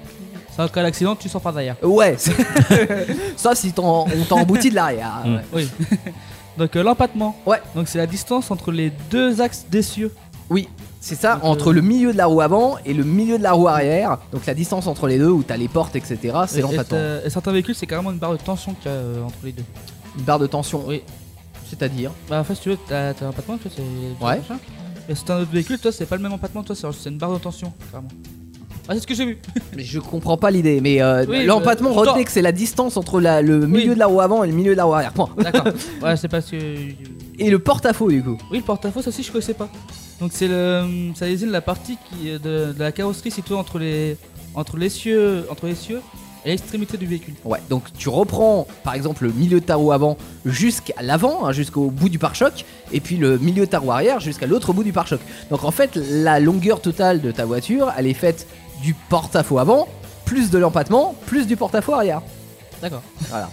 Ça, 0.58 0.66
en 0.66 0.68
cas 0.70 0.84
d'accident, 0.84 1.16
tu 1.16 1.28
sors 1.30 1.42
par 1.42 1.52
derrière. 1.54 1.76
Ouais, 1.84 2.16
ça 3.36 3.56
si 3.56 3.74
on 3.78 4.06
t'a 4.28 4.36
embouti 4.36 4.70
de 4.70 4.76
l'arrière. 4.76 5.22
Mm. 5.26 5.36
ouais. 5.36 5.42
Oui. 5.54 5.70
Donc, 6.58 6.76
euh, 6.76 6.84
l'empattement. 6.84 7.36
Ouais. 7.46 7.62
Donc, 7.76 7.88
c'est 7.88 7.98
la 7.98 8.08
distance 8.08 8.52
entre 8.52 8.72
les 8.72 8.92
deux 9.10 9.42
axes 9.42 9.66
d'essieu. 9.70 10.14
Oui, 10.50 10.70
c'est 11.00 11.16
ça, 11.16 11.36
Donc, 11.36 11.44
entre 11.46 11.70
euh, 11.70 11.74
le 11.74 11.82
milieu 11.82 12.14
de 12.14 12.18
la 12.18 12.28
roue 12.28 12.42
avant 12.42 12.78
et 12.86 12.94
le 12.94 13.04
milieu 13.04 13.38
de 13.38 13.44
la 13.44 13.54
roue 13.54 13.68
arrière. 13.68 14.20
Donc 14.32 14.46
la 14.46 14.54
distance 14.54 14.88
entre 14.88 15.08
les 15.08 15.18
deux 15.18 15.30
où 15.30 15.44
t'as 15.44 15.58
les 15.58 15.68
portes, 15.68 15.96
etc. 15.96 16.18
C'est 16.48 16.60
Et- 16.60 16.62
l'empattement. 16.62 17.00
Et, 17.26 17.30
certains 17.30 17.52
véhicules, 17.52 17.76
c'est 17.76 17.88
carrément 17.88 18.12
une 18.12 18.20
barre 18.20 18.34
de 18.34 18.38
tension 18.38 18.74
qu'il 18.74 18.92
y 18.92 18.94
a 18.94 18.98
euh, 18.98 19.24
entre 19.24 19.38
les 19.44 19.52
deux. 19.52 19.64
Une 20.18 20.24
barre 20.24 20.40
de 20.40 20.48
tension. 20.48 20.84
Oui. 20.88 21.02
C'est-à-dire 21.68 22.12
Bah, 22.30 22.40
en 22.40 22.44
fait, 22.44 22.56
si 22.56 22.62
tu 22.62 22.70
veux, 22.70 22.78
t'as 22.88 23.10
un 23.10 23.30
empattement, 23.30 23.58
tu 23.58 23.68
vois, 23.68 23.72
c'est. 23.76 24.26
Ouais. 24.26 24.42
Et 25.10 25.16
c'est 25.16 25.30
un 25.32 25.42
autre 25.42 25.52
véhicule, 25.52 25.80
toi, 25.80 25.92
c'est 25.92 26.06
pas 26.06 26.16
le 26.16 26.22
même 26.24 26.34
empattement, 26.34 26.64
toi, 26.64 26.76
c'est 26.76 26.88
c'est 26.94 27.10
une 27.10 27.18
barre 27.18 27.34
de 27.34 27.40
tension, 27.40 27.74
carrément. 27.92 28.10
Ah, 28.88 28.94
c'est 28.94 29.00
ce 29.02 29.08
que 29.08 29.16
j'ai 29.16 29.26
vu. 29.26 29.38
Mais 29.76 29.84
je 29.84 30.00
comprends 30.00 30.38
pas 30.38 30.52
l'idée. 30.52 30.80
Mais 30.82 31.02
euh, 31.02 31.26
Oui, 31.28 31.46
l'empattement, 31.46 31.90
euh, 31.90 31.94
retenez 31.94 32.24
que 32.26 32.32
c'est 32.32 32.42
la 32.42 32.52
distance 32.52 32.98
entre 32.98 33.20
la- 33.20 33.42
le 33.42 33.66
milieu 33.68 33.94
de 33.96 34.00
la 34.00 34.06
roue 34.08 34.22
avant 34.22 34.44
et 34.44 34.48
le 34.48 34.54
milieu 34.54 34.72
de 34.74 34.78
la 34.78 34.84
roue 34.86 34.94
arrière. 34.94 35.14
Point. 35.14 35.30
D'accord. 35.38 35.66
ouais, 36.04 36.18
c'est 36.18 36.28
parce 36.28 36.50
que. 36.52 36.58
Et 37.38 37.50
le 37.50 37.60
porte-à-faux 37.60 38.10
du 38.10 38.24
coup. 38.24 38.38
Oui, 38.52 38.60
le 38.60 38.64
porte-à-faux, 38.64 39.02
ça 39.02 39.10
aussi, 39.10 39.24
je 39.24 39.32
connaissais 39.32 39.54
pas. 39.54 39.70
Donc, 40.20 40.32
c'est 40.34 40.48
le. 40.48 40.84
Ça 41.16 41.26
désigne 41.26 41.50
la 41.50 41.62
partie 41.62 41.98
qui, 42.10 42.30
est 42.30 42.40
de, 42.42 42.74
de 42.74 42.80
la 42.80 42.92
carrosserie 42.92 43.32
située 43.32 43.56
entre 43.56 43.80
les. 43.80 44.18
Entre 44.54 44.78
l'essieu. 44.78 45.46
Entre 45.50 45.66
l'essieu 45.66 46.02
et 46.46 46.50
l'extrémité 46.50 46.96
du 46.98 47.08
véhicule. 47.08 47.34
Ouais, 47.44 47.58
donc 47.72 47.86
tu 47.98 48.08
reprends 48.08 48.68
par 48.84 48.94
exemple 48.94 49.24
le 49.24 49.32
milieu 49.34 49.60
de 49.60 49.66
ta 49.66 49.76
roue 49.78 49.92
avant 49.92 50.16
jusqu'à 50.46 50.94
l'avant, 51.02 51.46
hein, 51.48 51.52
jusqu'au 51.52 51.90
bout 51.90 52.08
du 52.08 52.20
pare-choc, 52.20 52.66
et 52.94 53.00
puis 53.00 53.18
le 53.18 53.40
milieu 53.40 53.66
de 53.66 53.72
ta 53.72 53.80
roue 53.80 53.92
arrière 53.92 54.20
jusqu'à 54.20 54.46
l'autre 54.46 54.72
bout 54.72 54.84
du 54.84 54.94
pare-choc. 54.94 55.20
Donc 55.50 55.64
en 55.64 55.72
fait, 55.72 55.96
la 55.96 56.40
longueur 56.40 56.82
totale 56.82 57.20
de 57.22 57.32
ta 57.32 57.46
voiture, 57.46 57.92
elle 57.98 58.06
est 58.06 58.14
faite 58.14 58.46
du 58.82 58.94
porte-à-faux 58.94 59.60
avant, 59.60 59.88
plus 60.26 60.50
de 60.50 60.58
l'empattement, 60.58 61.16
plus 61.26 61.48
du 61.48 61.56
porte-à-faux 61.56 61.94
arrière. 61.94 62.22
D'accord. 62.82 63.02
Voilà. 63.30 63.50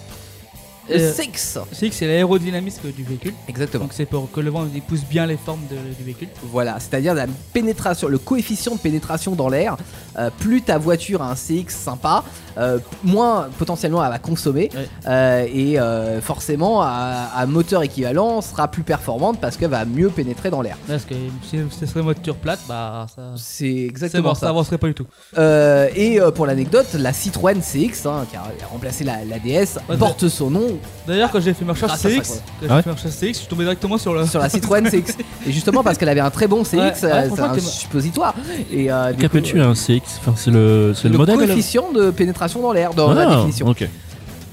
Euh, 0.90 1.12
6 1.12 1.58
C'est 1.72 1.88
que 1.88 1.94
c'est 1.94 2.06
l'aérodynamisme 2.06 2.90
du 2.90 3.04
véhicule. 3.04 3.34
Exactement. 3.48 3.84
Donc, 3.84 3.92
c'est 3.94 4.04
pour 4.06 4.30
que 4.30 4.40
le 4.40 4.50
vent 4.50 4.66
il 4.74 4.82
pousse 4.82 5.04
bien 5.04 5.26
les 5.26 5.36
formes 5.36 5.62
de- 5.70 5.94
du 5.94 6.02
véhicule. 6.04 6.28
Voilà, 6.50 6.78
c'est-à-dire 6.80 7.14
la 7.14 7.26
pénétration, 7.52 8.08
le 8.08 8.18
coefficient 8.18 8.74
de 8.74 8.80
pénétration 8.80 9.32
dans 9.34 9.48
l'air. 9.48 9.76
euh, 10.18 10.28
plus 10.40 10.60
ta 10.60 10.76
voiture 10.76 11.22
a 11.22 11.30
un 11.30 11.34
CX 11.34 11.70
sympa, 11.74 12.22
euh, 12.58 12.78
moins 13.02 13.48
potentiellement 13.58 14.04
elle 14.04 14.10
va 14.10 14.18
consommer. 14.18 14.68
Ouais. 14.74 14.86
euh, 15.08 15.46
et 15.50 15.78
euh, 15.80 16.20
forcément, 16.20 16.82
à, 16.82 17.30
à 17.34 17.46
moteur 17.46 17.82
équivalent, 17.82 18.42
sera 18.42 18.68
plus 18.68 18.82
performante 18.82 19.40
parce 19.40 19.56
qu'elle 19.56 19.70
va 19.70 19.86
mieux 19.86 20.10
pénétrer 20.10 20.50
dans 20.50 20.60
l'air. 20.60 20.76
Parce 20.86 21.06
que 21.06 21.14
si 21.48 21.58
ce 21.80 21.86
serait 21.86 22.00
une 22.00 22.04
voiture 22.04 22.36
plate, 22.36 22.60
bah 22.68 23.06
ça. 23.14 23.22
C'est 23.36 23.64
exactement 23.86 24.34
ça 24.34 24.40
ça. 24.42 24.48
avancerait 24.50 24.76
pas 24.76 24.88
du 24.88 24.94
tout. 24.94 25.06
Euh, 25.38 25.88
et 25.94 26.20
euh, 26.20 26.30
pour 26.30 26.44
l'anecdote, 26.44 26.88
la 26.92 27.14
Citroën 27.14 27.60
CX, 27.62 28.06
hein, 28.06 28.26
qui 28.30 28.36
a 28.36 28.42
remplacé 28.70 29.04
la, 29.04 29.24
la 29.24 29.38
DS, 29.38 29.78
Ouais, 29.88 29.96
porte 29.96 30.28
son 30.28 30.50
nom 30.50 30.71
D'ailleurs, 31.06 31.30
quand 31.30 31.40
j'ai 31.40 31.54
fait 31.54 31.64
ma 31.64 31.72
recherche 31.72 31.92
CX, 32.00 32.08
quand 32.08 32.22
j'ai 32.62 32.68
Ah 32.70 32.76
ouais 32.76 32.82
fait 32.82 32.90
ma 32.90 32.96
recherche 32.96 33.14
CX, 33.14 33.26
je 33.28 33.32
suis 33.38 33.46
tombé 33.46 33.64
directement 33.64 33.98
sur 33.98 34.14
le. 34.14 34.26
sur 34.26 34.40
la 34.40 34.48
Citroën 34.48 34.82
CX. 34.88 35.16
Et 35.46 35.52
justement 35.52 35.82
parce 35.82 35.98
qu'elle 35.98 36.08
avait 36.08 36.20
un 36.20 36.30
très 36.30 36.46
bon 36.46 36.64
CX, 36.64 36.76
Ouais, 36.76 36.80
ouais, 36.82 36.90
euh, 36.90 36.92
c'est 37.22 37.26
franchement, 37.28 37.44
un 37.46 37.54
t'es- 37.54 37.60
suppositoire. 37.60 38.34
Et 38.72 38.90
euh, 38.92 39.08
du 39.10 39.14
coup, 39.16 39.20
Qu'appelles-tu 39.22 39.60
un 39.60 39.74
CX 39.74 40.00
Enfin, 40.20 40.34
c'est 40.36 40.50
le, 40.50 40.92
c'est 40.94 41.04
le, 41.08 41.12
le 41.12 41.18
modèle 41.18 41.34
alors 41.36 41.46
coefficient 41.48 41.92
de 41.92 42.10
pénétration 42.10 42.60
dans 42.62 42.72
l'air, 42.72 42.94
dans 42.94 43.12
la 43.12 43.22
Ah, 43.28 43.34
définition. 43.36 43.66
Ok. 43.68 43.86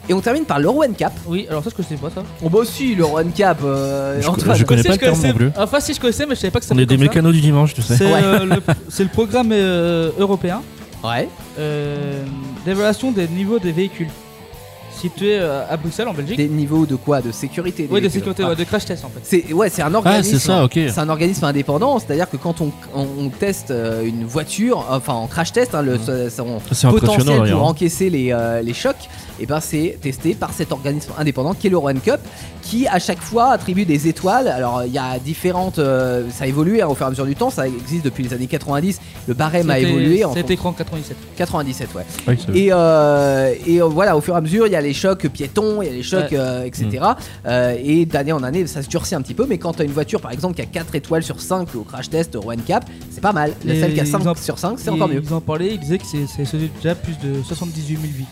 Et 0.08 0.14
on 0.16 0.22
termine 0.22 0.44
par 0.46 0.60
l'Euro 0.60 0.84
NCAP. 0.84 1.14
Oui, 1.28 1.46
alors 1.52 1.64
ça, 1.64 1.70
je 1.70 1.76
connaissais 1.76 1.96
pas 1.96 2.10
ça. 2.10 2.24
Oh 2.44 2.50
bah 2.50 2.60
si, 2.66 2.96
l'Euro 2.96 3.22
NCAP, 3.22 3.60
euh, 3.64 4.20
Je- 4.20 4.28
Antoine. 4.28 4.58
je 4.58 4.64
connais 4.64 4.82
pas 4.82 4.94
le 4.94 4.98
terme 4.98 5.22
non 5.22 5.34
plus. 5.34 5.52
Enfin, 5.56 5.80
si 5.80 5.94
je 5.94 6.00
connaissais, 6.00 6.26
mais 6.26 6.34
je 6.34 6.40
savais 6.40 6.50
pas 6.52 6.60
que 6.60 6.66
ça 6.66 6.74
On 6.74 6.78
est 6.80 6.86
des 6.88 6.96
s'appelait 6.96 7.08
comme 7.10 7.14
ça. 7.14 7.20
mécanos 7.22 7.34
du 7.34 7.42
dimanche, 7.42 7.74
tu 7.76 7.84
sais. 7.84 7.96
C'est 7.96 8.06
Ouais. 8.12 8.20
euh, 8.24 8.46
le, 8.46 8.56
c'est 8.90 9.04
le 9.04 9.10
programme 9.10 9.52
euh, 9.52 10.10
européen 10.18 10.62
Ouais. 11.04 11.30
euh, 11.60 12.24
d'évaluation 12.66 13.12
des 13.12 13.28
niveaux 13.28 13.60
des 13.60 13.72
véhicules 13.72 14.10
situé 15.00 15.38
euh, 15.40 15.64
à 15.70 15.78
Bruxelles 15.78 16.08
en 16.08 16.14
Belgique. 16.14 16.38
Des 16.38 16.48
niveaux 16.48 16.86
de 16.86 16.96
quoi? 16.96 17.22
De 17.22 17.32
sécurité 17.32 17.84
des 17.88 17.94
Oui, 17.94 18.02
de 18.02 18.10
sécurité, 18.10 18.44
Ah. 18.46 18.50
ouais, 18.50 18.56
de 18.56 18.64
crash 18.64 18.86
test 18.86 19.04
en 19.06 19.10
fait. 19.10 19.20
C'est 19.24 19.54
ouais, 19.54 19.70
c'est 19.70 19.82
un 19.82 19.94
Ah, 19.94 19.98
organisme. 19.98 20.32
c'est 20.38 20.40
ça, 20.46 20.64
ok. 20.64 20.74
C'est 20.74 21.00
un 21.00 21.10
organisme 21.10 21.46
indépendant, 21.46 22.00
c'est-à-dire 22.00 22.30
que 22.30 22.38
quand 22.38 22.62
on, 22.62 22.72
on- 22.96 23.08
on 23.20 23.30
teste 23.30 23.72
euh, 23.72 24.04
une 24.06 24.26
voiture, 24.26 24.86
enfin 24.90 25.14
en 25.14 25.28
crash 25.28 25.52
test, 25.52 25.74
hein, 25.76 25.82
le 25.82 25.94
Mhm. 25.98 26.30
son- 26.30 26.56
impressionnant 26.58 26.94
potentiel 26.94 27.52
pour 27.52 27.64
encaisser 27.66 28.10
les, 28.10 28.32
euh, 28.32 28.62
les 28.62 28.74
chocs, 28.74 28.96
et 29.40 29.46
ben 29.46 29.60
c'est 29.60 29.98
testé 30.02 30.34
par 30.34 30.52
cet 30.54 30.72
organisme 30.72 31.12
indépendant 31.18 31.54
qui 31.54 31.68
est 31.68 31.70
le 31.70 31.78
Run 31.78 31.96
Cup, 31.96 32.20
qui 32.70 32.88
à 32.88 33.00
chaque 33.00 33.20
fois 33.22 33.52
attribue 33.52 33.86
des 33.86 34.08
étoiles. 34.08 34.48
Alors 34.48 34.84
il 34.86 34.92
y 34.94 34.98
a 34.98 35.18
différentes, 35.20 35.80
euh, 35.80 36.30
ça 36.30 36.44
a 36.44 36.48
évolué 36.48 36.82
hein, 36.82 36.88
au 36.88 36.94
fur 36.96 37.06
et 37.06 37.08
à 37.08 37.10
mesure 37.10 37.26
du 37.26 37.36
temps, 37.36 37.50
ça 37.50 37.68
existe 37.68 38.06
depuis 38.06 38.24
les 38.24 38.34
années 38.34 38.48
90. 38.48 39.00
Le 39.28 39.34
barème 39.34 39.70
a 39.70 39.80
évolué 39.80 40.24
en 40.26 40.34
C'était 40.34 40.54
écran 40.54 40.72
97. 40.74 41.18
97, 41.36 41.90
ouais. 41.96 42.06
Oui, 42.28 42.38
Et, 42.54 42.68
euh, 42.72 43.54
et 43.66 43.82
euh, 43.82 43.86
voilà, 43.86 44.16
au 44.16 44.22
fur 44.22 44.36
et 44.36 44.38
à 44.38 44.42
mesure, 44.42 44.68
il 44.68 44.74
y 44.74 44.76
a 44.76 44.82
les 44.82 44.94
chocs 44.94 45.28
piétons, 45.30 45.82
il 45.82 45.88
y 45.88 45.90
a 45.90 45.94
les 45.94 46.04
chocs, 46.04 46.32
Ouais. 46.32 46.38
euh, 46.38 46.64
etc. 46.66 46.88
Euh, 47.46 47.76
et 47.84 48.06
d'année 48.06 48.34
en 48.34 48.44
année, 48.44 48.68
ça 48.68 48.84
se 48.84 48.88
durcit 48.90 49.16
un 49.16 49.22
petit 49.22 49.34
peu. 49.34 49.46
Mais 49.50 49.58
quand 49.58 49.74
tu 49.74 49.82
as 49.82 49.86
une 49.86 49.92
voiture, 49.92 50.22
par 50.22 50.32
exemple, 50.32 50.56
qui 50.56 50.62
a 50.62 50.66
4 50.66 50.94
étoiles 50.96 51.24
sur 51.24 51.42
5 51.42 51.74
au 51.76 51.82
crash 51.82 52.10
test 52.10 52.36
One 52.36 52.62
Cap, 52.62 52.86
c'est 53.12 53.22
pas 53.22 53.34
mal. 53.34 53.54
La 53.66 53.74
Et 53.74 53.80
celle 53.80 53.94
qui 53.94 54.00
a 54.00 54.04
ils 54.04 54.08
5 54.08 54.26
en- 54.28 54.36
sur 54.36 54.60
5, 54.60 54.78
c'est 54.80 54.90
encore 54.90 55.08
mieux. 55.08 55.22
Ils 55.26 55.34
en 55.34 55.42
parlaient, 55.42 55.74
ils 55.74 55.80
disaient 55.80 55.98
que 55.98 56.06
c'est 56.06 56.58
déjà 56.82 56.94
plus 56.96 57.18
de 57.20 57.42
78 57.44 57.96
000 57.96 58.02
vies. 58.16 58.26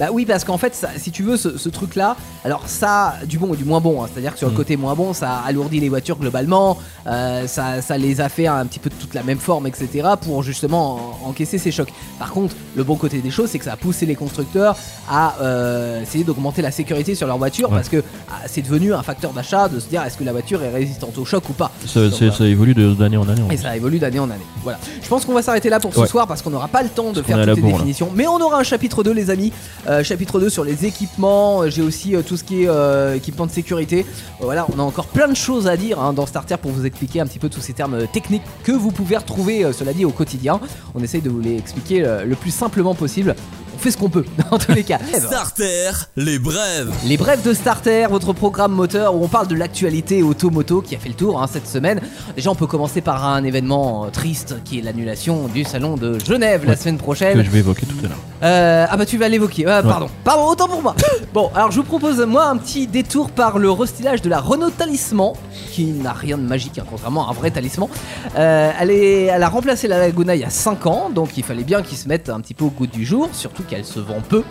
Bah 0.00 0.06
oui, 0.12 0.24
parce 0.24 0.44
qu'en 0.44 0.56
fait, 0.58 0.74
ça- 0.74 0.88
si 0.96 1.10
tu 1.10 1.22
veux, 1.22 1.36
ce, 1.36 1.58
ce 1.58 1.68
truc-là, 1.68 2.16
alors 2.44 2.62
ça, 2.66 3.14
du 3.26 3.38
bon 3.38 3.52
et 3.52 3.56
du 3.58 3.64
moins 3.64 3.80
bon. 3.80 4.02
hein. 4.02 4.06
C'est-à-dire 4.12 4.32
que 4.32 4.38
sur 4.38 4.48
le 4.48 4.54
Mm. 4.54 4.56
côté 4.56 4.76
moins 4.78 4.94
bon, 4.94 5.12
ça 5.12 5.42
alourdit 5.46 5.78
les 5.78 5.90
voitures 5.90 6.16
globalement, 6.16 6.78
euh, 7.06 7.46
ça, 7.46 7.82
ça 7.82 7.98
les 7.98 8.20
a 8.22 8.30
fait 8.30 8.46
un 8.46 8.64
petit 8.64 8.78
peu 8.78 8.88
de 8.88 8.94
toute 8.94 9.12
la 9.14 9.22
même 9.22 9.38
forme, 9.38 9.66
etc. 9.66 10.08
pour 10.22 10.42
justement 10.42 11.18
en- 11.24 11.28
encaisser 11.28 11.58
ces 11.58 11.70
chocs. 11.70 11.92
Par 12.18 12.30
contre, 12.30 12.54
le 12.76 12.82
bon 12.82 12.96
côté 12.96 13.18
des 13.18 13.30
choses, 13.30 13.50
c'est 13.50 13.58
que 13.58 13.64
ça 13.66 13.74
a 13.74 13.76
poussé 13.76 14.06
les 14.06 14.14
constructeurs 14.16 14.74
à 15.10 15.34
euh, 15.42 16.02
essayer 16.02 16.24
d'augmenter 16.24 16.62
la 16.62 16.70
sécurité 16.70 17.14
sur 17.14 17.26
leur 17.26 17.36
voiture 17.36 17.68
Ouais. 17.68 17.76
parce 17.76 17.90
que 17.90 18.02
ah, 18.30 18.36
c'est 18.46 18.62
devenu 18.62 18.94
un 18.94 19.02
facteur 19.02 19.32
d'achat 19.32 19.68
de 19.68 19.78
se 19.80 19.86
dire 19.88 20.02
est-ce 20.02 20.16
que 20.16 20.24
la 20.24 20.32
voiture 20.32 20.62
est 20.62 20.70
résistante 20.70 21.18
au 21.18 21.26
choc 21.26 21.46
ou 21.50 21.52
pas. 21.52 21.70
Ça, 21.86 22.00
Donc, 22.00 22.12
c'est- 22.12 22.18
voilà. 22.26 22.32
ça 22.32 22.44
évolue 22.46 22.72
de- 22.74 22.94
d'année 22.94 23.18
en 23.18 23.28
année. 23.28 23.42
en 23.42 23.50
Et 23.50 23.56
fait. 23.58 23.64
ça 23.64 23.76
évolue 23.76 23.98
d'année 23.98 24.18
en 24.18 24.30
année. 24.30 24.40
Voilà. 24.62 24.78
Je 25.02 25.08
pense 25.08 25.26
qu'on 25.26 25.34
va 25.34 25.42
s'arrêter 25.42 25.68
là 25.68 25.78
pour 25.78 25.92
ce 25.92 26.00
Ouais. 26.00 26.06
soir 26.06 26.26
parce 26.26 26.40
qu'on 26.40 26.50
n'aura 26.50 26.68
pas 26.68 26.82
le 26.82 26.88
temps 26.88 27.10
de 27.12 27.16
Parce 27.20 27.26
faire 27.26 27.36
qu'on 27.36 27.40
est 27.40 27.42
à 27.42 27.46
toutes 27.48 27.56
les 27.56 27.62
la 27.62 27.68
bourre, 27.68 27.70
là. 27.72 27.84
définitions. 27.84 28.10
Mais 28.14 28.26
on 28.26 28.38
aura 28.40 28.58
un 28.58 28.62
chapitre 28.62 29.02
2, 29.02 29.12
les 29.12 29.28
amis. 29.28 29.52
Euh, 29.90 30.04
chapitre 30.04 30.38
2 30.38 30.48
sur 30.48 30.62
les 30.62 30.86
équipements. 30.86 31.62
Euh, 31.62 31.70
J'ai 31.70 31.82
aussi 31.82 32.14
euh, 32.14 32.22
tout 32.22 32.36
ce 32.36 32.44
qui 32.44 32.62
est 32.62 33.16
équipement 33.16 33.46
de 33.46 33.50
sécurité. 33.50 34.06
Voilà, 34.40 34.66
on 34.72 34.78
a 34.78 34.82
encore 34.82 35.06
plein 35.06 35.26
de 35.26 35.34
choses 35.34 35.66
à 35.66 35.76
dire 35.76 35.98
hein, 35.98 36.12
dans 36.12 36.26
Starter 36.26 36.56
pour 36.58 36.70
vous 36.70 36.86
expliquer 36.86 37.20
un 37.20 37.26
petit 37.26 37.40
peu 37.40 37.48
tous 37.48 37.60
ces 37.60 37.72
termes 37.72 38.06
techniques 38.06 38.42
que 38.62 38.70
vous 38.70 38.92
pouvez 38.92 39.16
retrouver, 39.16 39.72
cela 39.72 39.92
dit, 39.92 40.04
au 40.04 40.10
quotidien. 40.10 40.60
On 40.94 41.02
essaye 41.02 41.22
de 41.22 41.30
vous 41.30 41.40
les 41.40 41.56
expliquer 41.56 42.00
le 42.24 42.36
plus 42.36 42.52
simplement 42.52 42.94
possible. 42.94 43.34
On 43.80 43.82
fait 43.82 43.92
ce 43.92 43.96
qu'on 43.96 44.10
peut, 44.10 44.26
dans 44.50 44.58
tous 44.58 44.72
les 44.72 44.84
cas. 44.84 44.98
Starter, 45.18 45.92
les 46.14 46.38
brèves. 46.38 46.92
Les 47.06 47.16
brèves 47.16 47.40
de 47.42 47.54
Starter, 47.54 48.08
votre 48.10 48.34
programme 48.34 48.72
moteur 48.72 49.14
où 49.14 49.24
on 49.24 49.28
parle 49.28 49.48
de 49.48 49.54
l'actualité 49.54 50.22
auto-moto 50.22 50.82
qui 50.82 50.94
a 50.94 50.98
fait 50.98 51.08
le 51.08 51.14
tour 51.14 51.40
hein, 51.40 51.46
cette 51.50 51.66
semaine. 51.66 51.98
Déjà, 52.36 52.50
on 52.50 52.54
peut 52.54 52.66
commencer 52.66 53.00
par 53.00 53.24
un 53.24 53.42
événement 53.42 54.04
euh, 54.04 54.10
triste 54.10 54.56
qui 54.64 54.80
est 54.80 54.82
l'annulation 54.82 55.48
du 55.48 55.64
salon 55.64 55.96
de 55.96 56.18
Genève 56.18 56.66
la 56.66 56.76
semaine 56.76 56.98
Que 56.98 57.02
prochaine. 57.02 57.42
je 57.42 57.48
vais 57.48 57.60
évoquer 57.60 57.86
tout 57.86 57.96
à 58.04 58.08
l'heure. 58.08 58.18
Euh, 58.42 58.86
ah 58.88 58.96
bah 58.98 59.06
tu 59.06 59.16
vas 59.16 59.28
l'évoquer, 59.28 59.64
Ah, 59.66 59.82
pardon, 59.82 60.08
pardon, 60.24 60.44
autant 60.44 60.68
pour 60.68 60.82
moi. 60.82 60.94
Bon, 61.32 61.48
alors 61.54 61.70
je 61.70 61.76
vous 61.76 61.84
propose 61.84 62.18
moi 62.26 62.46
un 62.48 62.56
petit 62.56 62.86
détour 62.88 63.30
par 63.30 63.58
le 63.58 63.70
restylage 63.70 64.20
de 64.20 64.28
la 64.28 64.40
Renault 64.40 64.70
Talisman, 64.70 65.32
qui 65.70 65.84
n'a 65.92 66.12
rien 66.12 66.36
de 66.36 66.42
magique, 66.42 66.78
hein, 66.78 66.84
contrairement 66.90 67.28
à 67.28 67.30
un 67.30 67.34
vrai 67.34 67.52
talisman. 67.52 67.88
Euh, 68.36 68.72
elle, 68.80 68.90
est, 68.90 69.24
elle 69.26 69.42
a 69.44 69.48
remplacé 69.48 69.86
la 69.86 69.98
Laguna 69.98 70.34
il 70.34 70.40
y 70.40 70.44
a 70.44 70.50
5 70.50 70.86
ans, 70.86 71.08
donc 71.14 71.36
il 71.38 71.44
fallait 71.44 71.62
bien 71.62 71.82
qu'ils 71.82 71.98
se 71.98 72.08
mettent 72.08 72.28
un 72.30 72.40
petit 72.40 72.54
peu 72.54 72.64
au 72.64 72.70
goût 72.70 72.88
du 72.88 73.04
jour, 73.06 73.28
surtout 73.32 73.62
qu'elle 73.70 73.84
se 73.84 74.00
vend 74.00 74.20
peu. 74.28 74.42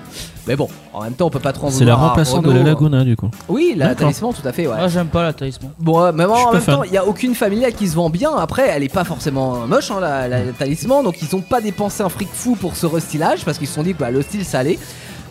Mais 0.47 0.55
bon, 0.55 0.67
en 0.93 1.03
même 1.03 1.13
temps 1.13 1.27
on 1.27 1.29
peut 1.29 1.39
pas 1.39 1.53
trop 1.53 1.67
en 1.67 1.69
C'est 1.71 1.85
la 1.85 1.93
remplaçante 1.95 2.43
de 2.45 2.51
la 2.51 2.63
Laguna, 2.63 3.03
du 3.03 3.15
coup. 3.15 3.29
Oui, 3.49 3.73
la 3.77 3.93
talisman, 3.93 4.33
tout 4.33 4.47
à 4.47 4.51
fait, 4.51 4.65
ouais. 4.67 4.75
Moi, 4.77 4.87
j'aime 4.87 5.07
pas 5.07 5.21
la 5.21 5.33
talisman. 5.33 5.71
Bon, 5.77 6.01
euh, 6.01 6.11
mais 6.11 6.25
en 6.25 6.51
même 6.53 6.61
fan. 6.61 6.77
temps, 6.77 6.83
il 6.83 6.91
n'y 6.91 6.97
a 6.97 7.05
aucune 7.05 7.35
familiale 7.35 7.73
qui 7.73 7.87
se 7.87 7.95
vend 7.95 8.09
bien. 8.09 8.35
Après, 8.35 8.67
elle 8.67 8.81
est 8.83 8.91
pas 8.93 9.03
forcément 9.03 9.67
moche, 9.67 9.91
hein, 9.91 9.99
la, 9.99 10.27
la- 10.27 10.45
la 10.45 10.51
talisman. 10.53 11.03
Donc, 11.03 11.21
ils 11.21 11.35
ont 11.35 11.41
pas 11.41 11.61
dépensé 11.61 12.01
un 12.01 12.09
fric 12.09 12.29
fou 12.33 12.55
pour 12.55 12.75
ce 12.75 12.87
restylage 12.87 13.45
parce 13.45 13.59
qu'ils 13.59 13.67
se 13.67 13.75
sont 13.75 13.83
dit 13.83 13.93
que 13.93 13.99
bah, 13.99 14.09
le 14.09 14.21
style 14.23 14.43
ça 14.45 14.59
allait. 14.59 14.79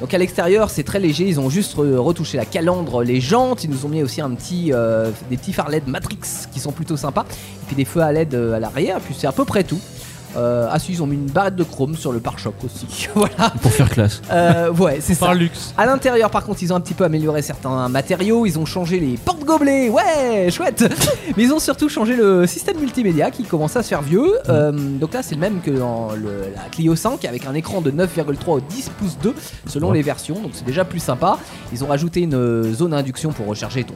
Donc, 0.01 0.15
à 0.15 0.19
l'extérieur, 0.19 0.71
c'est 0.71 0.85
très 0.85 1.01
léger. 1.01 1.27
Ils 1.27 1.41
ont 1.41 1.51
juste 1.51 1.77
re- 1.77 1.97
retouché 1.97 2.37
la 2.37 2.45
calandre, 2.45 3.03
les 3.03 3.21
jantes. 3.21 3.65
Ils 3.65 3.71
nous 3.71 3.85
ont 3.87 3.89
mis 3.89 4.05
aussi 4.05 4.21
un 4.21 4.31
petit, 4.31 4.71
euh, 4.73 5.11
des 5.31 5.37
petits 5.37 5.53
phares 5.53 5.71
LED 5.71 5.89
Matrix 5.89 6.19
qui 6.53 6.61
sont 6.61 6.71
plutôt 6.71 6.97
sympas. 6.97 7.25
Et 7.31 7.67
puis 7.67 7.75
des 7.75 7.85
feux 7.85 8.03
à 8.03 8.13
LED 8.13 8.35
euh, 8.37 8.55
à 8.55 8.61
l'arrière. 8.61 9.01
Puis 9.01 9.17
c'est 9.19 9.27
à 9.27 9.33
peu 9.33 9.45
près 9.45 9.65
tout. 9.65 9.81
Euh, 10.39 10.69
ah 10.71 10.79
si, 10.79 10.93
ils 10.93 11.03
ont 11.03 11.07
mis 11.07 11.17
une 11.17 11.27
barrette 11.27 11.57
de 11.57 11.65
chrome 11.65 11.97
sur 11.97 12.13
le 12.13 12.21
pare-choc 12.21 12.55
aussi. 12.65 13.09
voilà. 13.15 13.51
Pour 13.61 13.73
faire 13.73 13.91
classe. 13.91 14.23
Euh, 14.31 14.71
ouais, 14.73 14.99
c'est 15.01 15.15
ça. 15.15 15.27
Par 15.27 15.35
luxe. 15.35 15.75
À 15.77 15.85
l'intérieur, 15.87 16.31
par 16.31 16.45
contre, 16.45 16.63
ils 16.63 16.73
ont 16.73 16.77
un 16.77 16.81
petit 16.81 16.95
peu 16.95 17.05
amélioré 17.05 17.43
certains 17.43 17.89
matériaux. 17.89 18.47
Ils 18.47 18.59
ont 18.59 18.65
changé 18.67 19.01
les 19.01 19.17
portes-gobelets, 19.17 19.89
ouais, 19.91 20.51
chouette. 20.51 20.85
Mais 21.37 21.43
ils 21.45 21.53
ont 21.53 21.59
surtout 21.59 21.89
changé 21.89 22.15
le 22.17 22.47
système 22.47 22.79
multimédia 22.79 23.31
qui 23.31 23.43
commence 23.45 23.77
à 23.77 23.83
se 23.83 23.89
faire 23.89 24.03
vieux. 24.03 24.39
Euh, 24.49 24.71
donc 24.73 25.13
là, 25.15 25.23
c'est 25.23 25.35
le 25.35 25.41
même 25.41 25.61
que 25.61 25.71
dans 25.71 26.13
le- 26.13 26.45
la 26.55 26.63
Clio 26.71 26.95
5 26.95 27.25
avec 27.25 27.47
un 27.47 27.55
écran 27.55 27.81
de 27.81 27.91
9,3 27.91 28.55
au 28.55 28.61
10 28.61 28.91
pouces 28.99 29.19
2 29.23 29.35
selon 29.67 29.89
Ouais. 29.91 29.97
les 29.97 30.03
versions. 30.03 30.37
Donc 30.41 30.53
c'est 30.55 30.65
déjà 30.67 30.85
plus 30.85 31.01
sympa. 31.01 31.39
Ils 31.73 31.83
ont 31.85 31.89
rajouté 31.89 32.21
une 32.21 32.73
zone 32.73 32.95
induction 32.95 33.33
pour 33.33 33.47
recharger 33.47 33.85
ton 33.85 33.95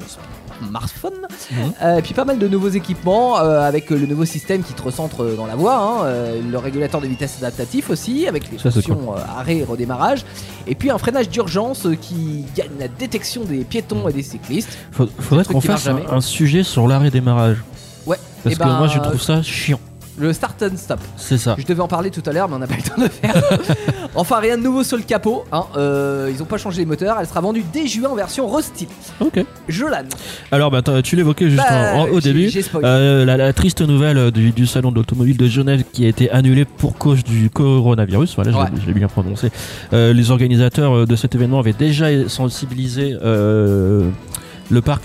smartphone. 0.68 1.12
Mhm. 1.50 1.72
Euh, 1.82 1.96
et 1.98 2.02
puis 2.02 2.14
pas 2.14 2.24
mal 2.24 2.38
de 2.38 2.48
nouveaux 2.48 2.68
équipements 2.68 3.38
euh, 3.38 3.60
avec 3.66 3.90
le 3.90 4.06
nouveau 4.06 4.24
système 4.24 4.62
qui 4.62 4.72
te 4.72 4.82
recentre 4.82 5.24
dans 5.36 5.46
la 5.46 5.56
voie, 5.56 5.76
hein, 5.76 6.04
euh, 6.04 6.40
le 6.50 6.58
régulateur 6.58 7.00
de 7.00 7.06
vitesse 7.06 7.36
adaptatif 7.38 7.90
aussi, 7.90 8.26
avec 8.26 8.50
les 8.50 8.58
Ça, 8.58 8.70
fonctions 8.70 9.14
euh, 9.14 9.20
arrêt 9.36 9.58
et 9.58 9.64
redémarrage. 9.64 10.24
Et 10.66 10.74
puis 10.74 10.90
un 10.90 10.98
freinage 10.98 11.28
d'urgence 11.28 11.86
euh, 11.86 11.94
qui 11.94 12.44
gagne 12.56 12.70
la 12.78 12.88
détection 12.88 13.44
des 13.44 13.64
piétons 13.64 14.08
et 14.08 14.12
des 14.12 14.22
cyclistes. 14.22 14.78
Faut- 14.92 15.08
faudrait 15.18 15.44
qu'on 15.44 15.60
fasse 15.60 15.88
un, 15.88 16.20
sujet 16.20 16.62
sur 16.62 16.86
l'arrêt 16.88 17.10
démarrage. 17.10 17.58
Ouais. 18.06 18.16
Parce 18.42 18.54
Eh 18.54 18.58
que 18.58 18.64
ben, 18.64 18.78
moi 18.78 18.86
je 18.88 18.98
trouve 18.98 19.20
ça 19.20 19.42
chiant. 19.42 19.80
Le 20.18 20.32
start 20.34 20.62
and 20.62 20.76
stop. 20.76 21.00
C'est 21.16 21.38
ça. 21.38 21.56
Je 21.58 21.64
devais 21.64 21.80
en 21.80 21.88
parler 21.88 22.10
tout 22.10 22.22
à 22.26 22.32
l'heure, 22.32 22.46
mais 22.48 22.56
on 22.56 22.58
n'a 22.58 22.66
pas 22.66 22.74
eu 22.74 22.78
le 22.78 22.82
temps 22.82 22.98
de 22.98 23.04
le 23.04 23.08
faire. 23.08 23.34
enfin, 24.14 24.40
rien 24.40 24.58
de 24.58 24.62
nouveau 24.62 24.84
sur 24.84 24.98
le 24.98 25.02
capot. 25.04 25.44
hein, 25.52 25.64
euh, 25.76 26.30
ils 26.32 26.42
ont 26.42 26.46
pas 26.46 26.58
changé 26.58 26.80
les 26.80 26.86
moteurs. 26.86 27.16
Elle 27.18 27.26
sera 27.26 27.40
vendue 27.40 27.64
dès 27.72 27.86
juin 27.86 28.10
en 28.10 28.14
version 28.14 28.46
Rosty. 28.46 28.88
Ok. 29.20 29.42
Jolan. 29.68 30.02
Alors 30.50 30.70
bah 30.70 30.82
tu 31.02 31.16
l'évoquais 31.16 31.48
juste 31.48 31.62
Bah, 31.66 31.94
en- 31.94 32.00
en- 32.02 32.08
au 32.08 32.20
début. 32.20 32.50
Euh, 32.84 33.24
la, 33.24 33.36
la 33.38 33.52
triste 33.54 33.80
nouvelle 33.80 34.18
euh, 34.18 34.30
du, 34.30 34.50
du 34.50 34.66
salon 34.66 34.90
de 34.90 34.96
l'automobile 34.96 35.36
de 35.38 35.46
Genève 35.48 35.82
qui 35.92 36.04
a 36.04 36.08
été 36.08 36.30
annulé 36.30 36.66
pour 36.66 36.96
cause 36.98 37.24
du 37.24 37.48
coronavirus, 37.48 38.34
voilà, 38.34 38.50
je 38.50 38.56
l'ai- 38.56 38.62
Ouais. 38.62 38.68
je 38.82 38.86
l'ai 38.86 38.92
bien 38.94 39.08
prononcé. 39.08 39.50
Euh, 39.94 40.12
les 40.12 40.30
organisateurs 40.30 41.06
de 41.06 41.16
cet 41.16 41.34
événement 41.34 41.58
avaient 41.58 41.72
déjà 41.72 42.28
sensibilisé 42.28 43.16
le 43.22 44.80
parc, 44.84 45.02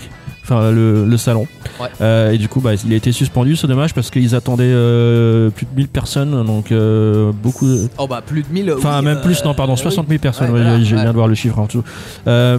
enfin 0.48 0.70
le, 0.70 1.04
le 1.04 1.16
salon. 1.16 1.46
Ouais. 1.80 1.88
Euh, 2.00 2.30
et 2.32 2.38
du 2.38 2.48
coup, 2.48 2.60
bah, 2.60 2.70
il 2.84 2.92
a 2.92 2.96
été 2.96 3.12
suspendu, 3.12 3.54
c'est 3.56 3.66
dommage 3.66 3.92
parce 3.94 4.10
qu'ils 4.10 4.34
attendaient 4.34 4.64
euh, 4.66 5.50
plus 5.50 5.66
de 5.66 5.70
1000 5.76 5.88
personnes, 5.88 6.44
donc 6.44 6.72
euh, 6.72 7.32
beaucoup. 7.42 7.66
de- 7.66 7.88
Oh 7.98 8.06
bah 8.06 8.22
plus 8.24 8.42
de 8.42 8.48
1000. 8.50 8.72
Enfin, 8.78 8.98
oui, 8.98 9.04
même 9.04 9.18
euh, 9.18 9.22
plus, 9.22 9.44
non, 9.44 9.54
pardon, 9.54 9.76
60 9.76 10.08
000 10.08 10.18
personnes, 10.20 10.50
Ouais, 10.50 10.60
ouais, 10.60 10.66
ouais. 10.76 10.78
bien 10.84 11.04
de 11.10 11.14
voir 11.14 11.28
le 11.28 11.34
chiffre 11.34 11.58
en 11.58 11.66
dessous. 11.66 11.84
Euh, 12.26 12.58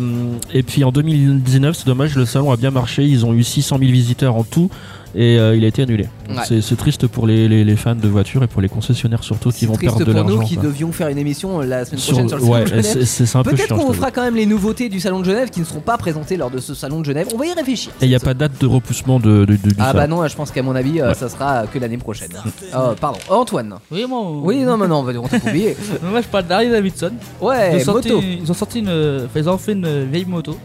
et 0.54 0.63
puis 0.63 0.84
en 0.84 0.91
2019, 0.91 1.75
c'est 1.75 1.86
dommage, 1.88 2.15
le 2.15 2.25
salon 2.25 2.52
a 2.52 2.58
bien 2.58 2.71
marché, 2.71 3.04
ils 3.06 3.25
ont 3.25 3.34
eu 3.34 3.43
600 3.43 3.78
000 3.80 3.91
visiteurs 3.91 4.36
en 4.36 4.43
tout, 4.43 4.69
et 5.15 5.39
euh, 5.39 5.56
il 5.56 5.63
a 5.63 5.67
été 5.67 5.82
annulé. 5.82 6.08
Ouais. 6.30 6.36
C'est 6.48 6.62
c'est 6.62 6.76
triste 6.76 7.08
pour 7.08 7.26
les, 7.28 7.48
les- 7.48 7.63
les 7.63 7.76
fans 7.76 7.95
de 7.95 8.08
voitures 8.08 8.43
et 8.43 8.48
pour 8.48 8.62
les 8.62 8.69
concessionnaires 8.69 9.24
surtout 9.24 9.50
qui 9.50 9.60
C'est 9.62 9.65
vont 9.65 9.74
triste 9.74 9.95
perdre 9.98 10.06
de 10.06 10.13
pour 10.13 10.24
nous 10.30 10.36
l'argent. 10.36 10.48
qui 10.48 10.56
quoi. 10.56 10.63
devions 10.65 10.91
faire 10.91 11.08
une 11.08 11.17
émission 11.17 11.60
la 11.60 11.86
semaine 11.86 12.00
Sur- 12.00 12.13
prochaine 12.13 12.28
sur 12.30 12.38
le 12.38 12.43
salon 12.43 12.54
ouais, 12.54 12.62
de 12.63 12.67
Genève. 12.67 12.86
c'est 13.06 13.26
c'est 13.26 13.38
un 13.38 13.43
peu 13.43 13.52
Peut-être 13.52 13.67
chiant. 13.67 13.78
qu'on 13.78 13.86
vous 13.88 13.93
fera 13.93 14.12
quand 14.12 14.22
même 14.24 14.36
les 14.36 14.45
nouveautés 14.45 14.89
du 14.89 15.00
salon 15.00 15.19
de 15.19 15.26
Genève 15.26 15.50
qui 15.50 15.60
ne 15.60 15.65
seront 15.65 15.80
pas 15.80 15.98
présentées 15.98 16.38
lors 16.38 16.52
de 16.52 16.60
ce 16.60 16.74
salon 16.74 17.00
de 17.02 17.06
Genève. 17.06 17.28
On 17.34 17.38
va 17.38 17.45
y 17.48 17.54
réfléchir. 17.54 17.91
Et 18.02 18.06
il 18.06 18.10
n'y 18.10 18.15
a 18.15 18.19
pas 18.19 18.34
de 18.34 18.39
date 18.39 18.60
de 18.62 18.67
repoussement 18.67 19.19
de, 19.19 19.45
de- 19.45 19.45
de- 19.45 19.56
du 19.56 19.76
Ah 19.80 19.86
salon. 19.88 19.98
bah 20.00 20.08
non, 20.08 20.28
je 20.28 20.36
pense 20.36 20.52
qu'à 20.52 20.62
mon 20.63 20.76
avis, 20.76 21.00
euh, 21.02 21.10
Ouais. 21.10 21.13
ça 21.15 21.28
sera 21.30 21.65
que 21.67 21.80
l'année 21.80 21.98
prochaine. 21.98 22.30
Oh, 22.76 22.93
pardon. 23.00 23.17
Oh, 23.30 23.34
Antoine. 23.36 23.76
Oui, 23.91 24.06
moi. 24.08 24.22
Oui, 24.43 24.60
non, 24.60 24.78
mais 24.78 24.88
non, 24.88 24.98
on 25.00 25.04
va 25.04 25.13
on 25.19 25.28
t'a 25.28 25.38
oublié. 25.38 25.76
Moi, 26.04 26.22
je 26.22 26.28
parle 26.28 26.45
d'Harley 26.45 26.69
Davidson. 26.69 27.12
Ils 27.41 27.45
Ouais, 27.45 27.76
ont, 27.76 27.80
sorti, 27.84 28.10
moto. 28.12 28.24
ils 28.43 28.52
ont 28.52 28.54
sorti 28.54 28.80
une. 28.80 29.28
ils 29.36 29.50
ont 29.50 29.58
fait 29.58 29.74
une 29.74 30.06
vieille 30.06 30.26
moto. 30.26 30.58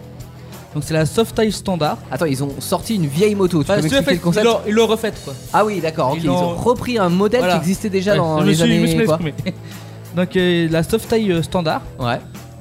Donc 0.74 0.82
c'est 0.84 0.94
la 0.94 1.06
soft 1.06 1.34
taille 1.36 1.52
standard. 1.52 1.98
Attends, 2.10 2.24
ils 2.26 2.42
ont 2.42 2.50
sorti 2.58 2.96
une 2.96 3.06
vieille 3.06 3.34
moto. 3.34 3.62
Tu 3.62 3.66
peux 3.66 3.80
le 3.80 4.12
ils 4.12 4.20
concept 4.20 4.44
l'ont- 4.44 4.60
ils 4.66 4.72
l'ont 4.74 4.86
refaite 4.88 5.20
quoi. 5.24 5.32
Ah 5.52 5.64
oui, 5.64 5.80
d'accord. 5.80 6.14
Ils 6.16 6.24
Ils 6.24 6.30
ont 6.30 6.54
repris 6.54 6.98
un 6.98 7.08
modèle 7.08 7.40
Voilà. 7.40 7.54
qui 7.54 7.60
existait 7.60 7.90
déjà 7.90 8.12
Ouais, 8.12 8.18
dans 8.18 8.40
je 8.40 8.46
les 8.46 8.54
suis- 8.54 8.74
je 8.76 8.80
me 8.80 8.86
suis 8.86 8.96
années. 8.96 9.04
quoi. 9.06 9.18
Donc 10.16 10.36
euh, 10.36 10.68
la 10.70 10.82
soft 10.82 11.08
taille 11.08 11.30
euh, 11.32 11.42
standard. 11.42 11.82
Ouais. 12.00 12.18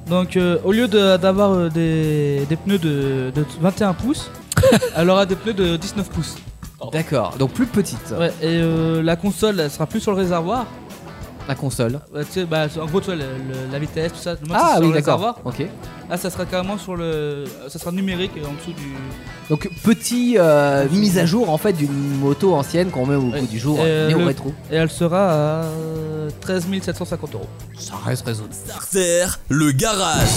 Donc 0.08 0.36
euh, 0.38 0.58
au 0.64 0.72
lieu 0.72 0.88
d'avoir 0.88 1.70
des, 1.72 2.46
des 2.50 2.56
pneus 2.56 2.78
de, 2.78 3.32
de 3.34 3.46
21 3.62 3.94
pouces, 3.94 4.30
elle 4.96 5.10
aura 5.10 5.26
des 5.26 5.36
pneus 5.36 5.54
de 5.54 5.76
19 5.78 6.10
pouces. 6.10 6.36
D'accord, 6.92 7.36
donc 7.40 7.52
plus 7.52 7.66
petite. 7.66 8.14
Ouais, 8.20 8.28
et 8.42 8.48
euh, 8.60 9.02
la 9.02 9.16
console 9.16 9.60
elle 9.62 9.72
sera 9.72 9.86
plus 9.86 10.02
sur 10.02 10.12
le 10.12 10.18
réservoir. 10.18 10.66
La 11.48 11.56
console. 11.56 12.00
Tu 12.16 12.24
sais, 12.32 12.46
bah, 12.46 12.68
en 12.82 12.86
gros, 12.86 13.00
tu 13.02 13.08
vois, 13.08 13.16
le- 13.16 13.22
le- 13.22 13.72
la 13.72 13.78
vitesse, 13.80 14.14
tout 14.14 14.20
ça. 14.20 14.36
c'est 14.36 14.50
Ah 14.54 14.74
sur 14.76 14.82
oui, 14.84 14.88
le 14.90 14.94
d'accord. 14.94 15.40
Ok. 15.44 15.66
Là, 16.10 16.16
ça 16.18 16.30
sera 16.30 16.46
carrément 16.46 16.78
sur 16.78 16.96
le. 16.96 17.44
Ça 17.68 17.80
sera 17.80 17.92
numérique 17.92 18.32
euh, 18.38 18.46
en 18.48 18.54
dessous 18.54 18.72
du. 18.72 18.94
Donc 19.50 19.70
petit 19.84 20.36
euh, 20.38 20.88
mise 20.90 21.18
à 21.18 21.26
jour 21.26 21.50
en 21.50 21.58
fait 21.58 21.74
d'une 21.74 21.92
moto 22.20 22.54
ancienne 22.56 22.90
qu'on 22.92 23.06
met 23.06 23.16
au 23.16 23.24
bout 23.24 23.46
du 23.48 23.60
jour, 23.60 23.78
Euh, 23.82 24.08
néo 24.08 24.20
le- 24.20 24.26
rétro. 24.26 24.54
Et 24.72 24.76
elle 24.76 24.90
sera 24.90 25.32
à 25.32 25.64
euh, 25.66 26.30
13 26.40 26.66
750 26.82 27.34
euros. 27.36 27.48
Ça 27.78 27.94
reste 28.06 28.26
raisonnable. 28.26 28.54
Starter, 28.54 29.26
le 29.50 29.72
garage. 29.72 30.28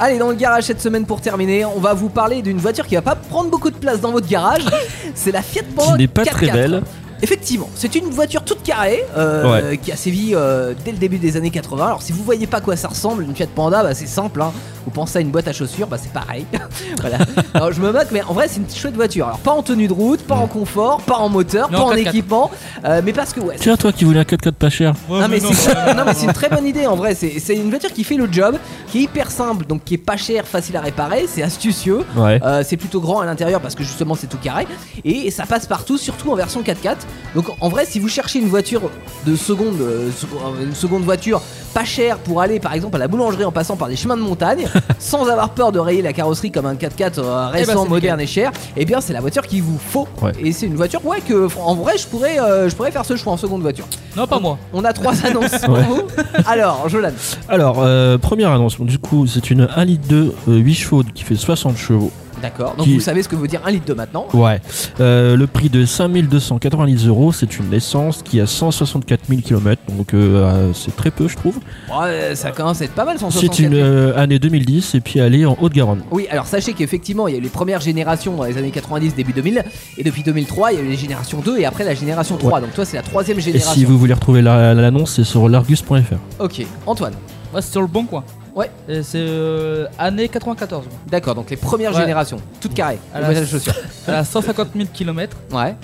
Allez, 0.00 0.18
dans 0.18 0.28
le 0.28 0.34
garage 0.34 0.64
cette 0.64 0.80
semaine 0.82 1.06
pour 1.06 1.20
terminer, 1.20 1.64
on 1.64 1.78
va 1.78 1.94
vous 1.94 2.08
parler 2.08 2.42
d'une 2.42 2.58
voiture 2.58 2.86
qui 2.86 2.94
va 2.94 3.02
pas 3.02 3.14
prendre 3.14 3.50
beaucoup 3.50 3.70
de 3.70 3.76
place 3.76 4.00
dans 4.00 4.10
votre 4.12 4.28
garage. 4.28 4.64
C'est 5.14 5.32
la 5.32 5.42
Fiat 5.42 5.62
Panda 5.76 5.92
Qui 5.92 5.98
n'est 5.98 6.08
pas 6.08 6.24
4x4. 6.24 6.30
très 6.30 6.50
belle. 6.50 6.82
Effectivement, 7.22 7.70
c'est 7.76 7.94
une 7.94 8.10
voiture 8.10 8.44
toute 8.44 8.62
carrée 8.64 9.04
euh, 9.16 9.76
qui 9.76 9.92
a 9.92 9.96
sévi 9.96 10.32
euh, 10.34 10.74
dès 10.84 10.90
le 10.90 10.98
début 10.98 11.18
des 11.18 11.36
années 11.36 11.50
80. 11.50 11.86
Alors 11.86 12.02
si 12.02 12.10
vous 12.12 12.24
voyez 12.24 12.48
pas 12.48 12.56
à 12.58 12.60
quoi 12.60 12.74
ça 12.76 12.88
ressemble, 12.88 13.22
une 13.22 13.34
Fiat 13.34 13.46
Panda, 13.54 13.82
bah, 13.84 13.94
c'est 13.94 14.06
simple. 14.08 14.42
hein. 14.42 14.52
Vous 14.84 14.90
pensez 14.90 15.18
à 15.18 15.20
une 15.20 15.30
boîte 15.30 15.48
à 15.48 15.52
chaussures, 15.52 15.86
bah 15.86 15.96
c'est 16.02 16.12
pareil. 16.12 16.44
voilà. 17.00 17.18
Alors 17.54 17.72
je 17.72 17.80
me 17.80 17.92
moque, 17.92 18.08
mais 18.12 18.22
en 18.22 18.32
vrai 18.34 18.48
c'est 18.48 18.58
une 18.60 18.68
chouette 18.70 18.94
voiture. 18.94 19.26
Alors 19.26 19.38
pas 19.38 19.52
en 19.52 19.62
tenue 19.62 19.86
de 19.88 19.92
route, 19.92 20.20
pas 20.22 20.34
en 20.36 20.46
confort, 20.46 21.00
pas 21.02 21.16
en 21.16 21.28
moteur, 21.28 21.70
Non, 21.70 21.78
pas 21.78 21.84
en 21.84 21.92
4x4. 21.94 22.08
équipement, 22.08 22.50
euh, 22.84 23.00
mais 23.04 23.12
parce 23.12 23.32
que 23.32 23.40
ouais. 23.40 23.56
Tiens, 23.58 23.76
toi 23.76 23.92
qui 23.92 24.04
voulais 24.04 24.20
un 24.20 24.24
4x4 24.24 24.52
pas 24.52 24.70
cher. 24.70 24.94
Non 25.08 25.28
mais, 25.28 25.40
c'est, 25.40 25.74
non, 25.94 26.02
mais 26.06 26.14
c'est 26.14 26.26
une 26.26 26.32
très 26.32 26.48
bonne 26.48 26.66
idée 26.66 26.86
en 26.86 26.96
vrai, 26.96 27.14
c'est, 27.14 27.38
c'est 27.38 27.54
une 27.54 27.70
voiture 27.70 27.92
qui 27.92 28.04
fait 28.04 28.16
le 28.16 28.28
job, 28.30 28.56
qui 28.88 28.98
est 28.98 29.02
hyper 29.02 29.30
simple, 29.30 29.66
donc 29.66 29.84
qui 29.84 29.94
est 29.94 29.98
pas 29.98 30.16
cher, 30.16 30.46
facile 30.46 30.76
à 30.76 30.80
réparer, 30.80 31.26
c'est 31.28 31.42
astucieux, 31.42 32.00
Ouais. 32.16 32.40
euh, 32.44 32.62
c'est 32.66 32.76
plutôt 32.76 33.00
grand 33.00 33.20
à 33.20 33.24
l'intérieur 33.26 33.60
parce 33.60 33.74
que 33.74 33.82
justement 33.84 34.14
c'est 34.14 34.26
tout 34.28 34.38
carré, 34.42 34.66
et 35.04 35.30
ça 35.30 35.46
passe 35.46 35.66
partout, 35.66 35.96
surtout 35.98 36.30
en 36.30 36.34
version 36.34 36.62
4x4. 36.62 36.96
Donc 37.34 37.46
en 37.60 37.68
vrai 37.68 37.86
si 37.86 37.98
vous 38.00 38.08
cherchez 38.08 38.38
une 38.40 38.48
voiture 38.48 38.82
de 39.26 39.36
seconde, 39.36 39.80
euh, 39.80 40.10
sec- 40.10 40.28
une 40.62 40.74
seconde 40.74 41.02
voiture 41.04 41.40
pas 41.74 41.84
chère 41.84 42.18
pour 42.18 42.42
aller 42.42 42.60
par 42.60 42.74
exemple 42.74 42.96
à 42.96 42.98
la 42.98 43.08
boulangerie 43.08 43.44
en 43.44 43.52
passant 43.52 43.76
par 43.76 43.88
des 43.88 43.96
chemins 43.96 44.16
de 44.16 44.22
montagne, 44.22 44.66
sans 44.98 45.28
avoir 45.28 45.50
peur 45.50 45.72
de 45.72 45.78
rayer 45.78 46.02
la 46.02 46.12
carrosserie 46.12 46.50
comme 46.50 46.66
un 46.66 46.74
4x4 46.74 47.18
euh, 47.18 47.46
récent, 47.48 47.82
c'est 47.84 47.88
moderne 47.88 48.20
et 48.20 48.26
cher, 48.26 48.50
et 48.76 48.84
bien 48.84 49.00
c'est 49.00 49.12
la 49.12 49.20
voiture 49.20 49.46
qu'il 49.46 49.62
vous 49.62 49.78
faut. 49.78 50.06
Ouais. 50.20 50.32
Et 50.40 50.52
c'est 50.52 50.66
une 50.66 50.76
voiture 50.76 51.04
ouais 51.06 51.20
que 51.20 51.48
en 51.60 51.74
vrai 51.74 51.98
je 51.98 52.06
pourrais, 52.06 52.38
euh, 52.40 52.68
je 52.68 52.74
pourrais 52.76 52.90
faire 52.90 53.04
ce 53.04 53.16
choix 53.16 53.32
en 53.32 53.36
seconde 53.36 53.62
voiture. 53.62 53.86
Non, 54.16 54.26
pas 54.26 54.38
moi. 54.38 54.58
On 54.72 54.84
a 54.84 54.92
trois 54.92 55.14
annonces 55.26 55.58
pour 55.64 55.74
Ouais. 55.74 55.82
vous. 55.88 56.02
Alors, 56.46 56.88
Jolan. 56.88 57.12
Alors, 57.48 57.76
euh, 57.80 58.18
première 58.18 58.50
annonce. 58.50 58.78
Du 58.80 58.98
coup, 58.98 59.26
c'est 59.26 59.50
une 59.50 59.68
1 59.74 59.84
litre 59.84 60.04
2, 60.08 60.34
8 60.48 60.74
chevaux 60.74 61.02
qui 61.14 61.24
fait 61.24 61.34
60 61.36 61.76
chevaux. 61.76 62.10
D'accord. 62.42 62.74
Donc 62.76 62.86
Qui- 62.86 62.94
vous 62.94 63.00
savez 63.00 63.22
ce 63.22 63.28
que 63.28 63.36
veut 63.36 63.46
dire 63.48 63.60
un 63.64 63.70
litre 63.70 63.86
de 63.86 63.94
maintenant. 63.94 64.26
Ouais. 64.34 64.60
Euh, 65.00 65.36
le 65.36 65.46
prix 65.46 65.68
de 65.70 65.86
5290 65.86 67.06
euros, 67.06 67.32
c'est 67.32 67.58
une 67.58 67.72
essence 67.72 68.22
qui 68.22 68.40
a 68.40 68.46
164 68.46 69.26
000 69.28 69.40
km, 69.42 69.80
donc 69.96 70.12
euh, 70.12 70.18
euh, 70.44 70.72
c'est 70.74 70.94
très 70.96 71.10
peu, 71.10 71.28
je 71.28 71.36
trouve. 71.36 71.58
Ouais, 71.96 72.34
ça 72.34 72.50
commence 72.50 72.80
à 72.82 72.84
être 72.86 72.94
pas 72.94 73.04
mal, 73.04 73.16
C'est 73.18 73.24
164 73.24 73.58
une 73.60 73.74
euh, 73.74 74.18
année 74.18 74.38
2010 74.38 74.94
et 74.96 75.00
puis 75.00 75.18
elle 75.20 75.34
est 75.34 75.44
en 75.44 75.56
Haute-Garonne. 75.60 76.02
Oui, 76.10 76.26
alors 76.30 76.46
sachez 76.46 76.72
qu'effectivement, 76.72 77.28
il 77.28 77.32
y 77.32 77.34
a 77.36 77.38
eu 77.38 77.42
les 77.42 77.48
premières 77.48 77.80
générations 77.80 78.34
dans 78.36 78.44
les 78.44 78.58
années 78.58 78.70
90, 78.72 79.14
début 79.14 79.32
2000, 79.32 79.62
et 79.98 80.02
depuis 80.04 80.22
2003, 80.22 80.72
il 80.72 80.78
y 80.78 80.80
a 80.80 80.84
eu 80.84 80.88
les 80.88 80.96
générations 80.96 81.40
2 81.40 81.58
et 81.58 81.64
après 81.64 81.84
la 81.84 81.94
génération 81.94 82.36
3. 82.36 82.60
Donc 82.60 82.74
toi, 82.74 82.84
c'est 82.84 82.96
la 82.96 83.02
troisième 83.02 83.38
Et 83.38 83.42
génération. 83.42 83.72
si 83.72 83.84
vous 83.84 83.98
voulez 83.98 84.14
retrouver 84.14 84.42
la- 84.42 84.74
l'annonce, 84.74 85.14
c'est 85.14 85.24
sur 85.24 85.48
largus.fr. 85.48 86.16
Ok, 86.40 86.66
Antoine. 86.86 87.14
Ouais, 87.54 87.62
c'est 87.62 87.70
sur 87.72 87.82
le 87.82 87.86
bon 87.86 88.04
coin. 88.04 88.24
Ouais. 88.54 88.70
Et 88.88 89.02
c'est 89.02 89.18
euh, 89.20 89.86
année 89.98 90.28
94. 90.28 90.84
moi. 90.86 90.94
D'accord, 91.08 91.34
donc 91.34 91.48
les 91.50 91.56
premières 91.56 91.92
Ouais. 91.94 92.00
générations, 92.00 92.38
toutes 92.60 92.74
carrées. 92.74 92.98
À 93.14 93.20
la- 93.20 93.46
chaussures. 93.46 93.74
Elle 94.06 94.14
a 94.14 94.24
150 94.24 94.68
000 94.74 94.88
km. 94.92 95.36
Ouais, 95.52 95.74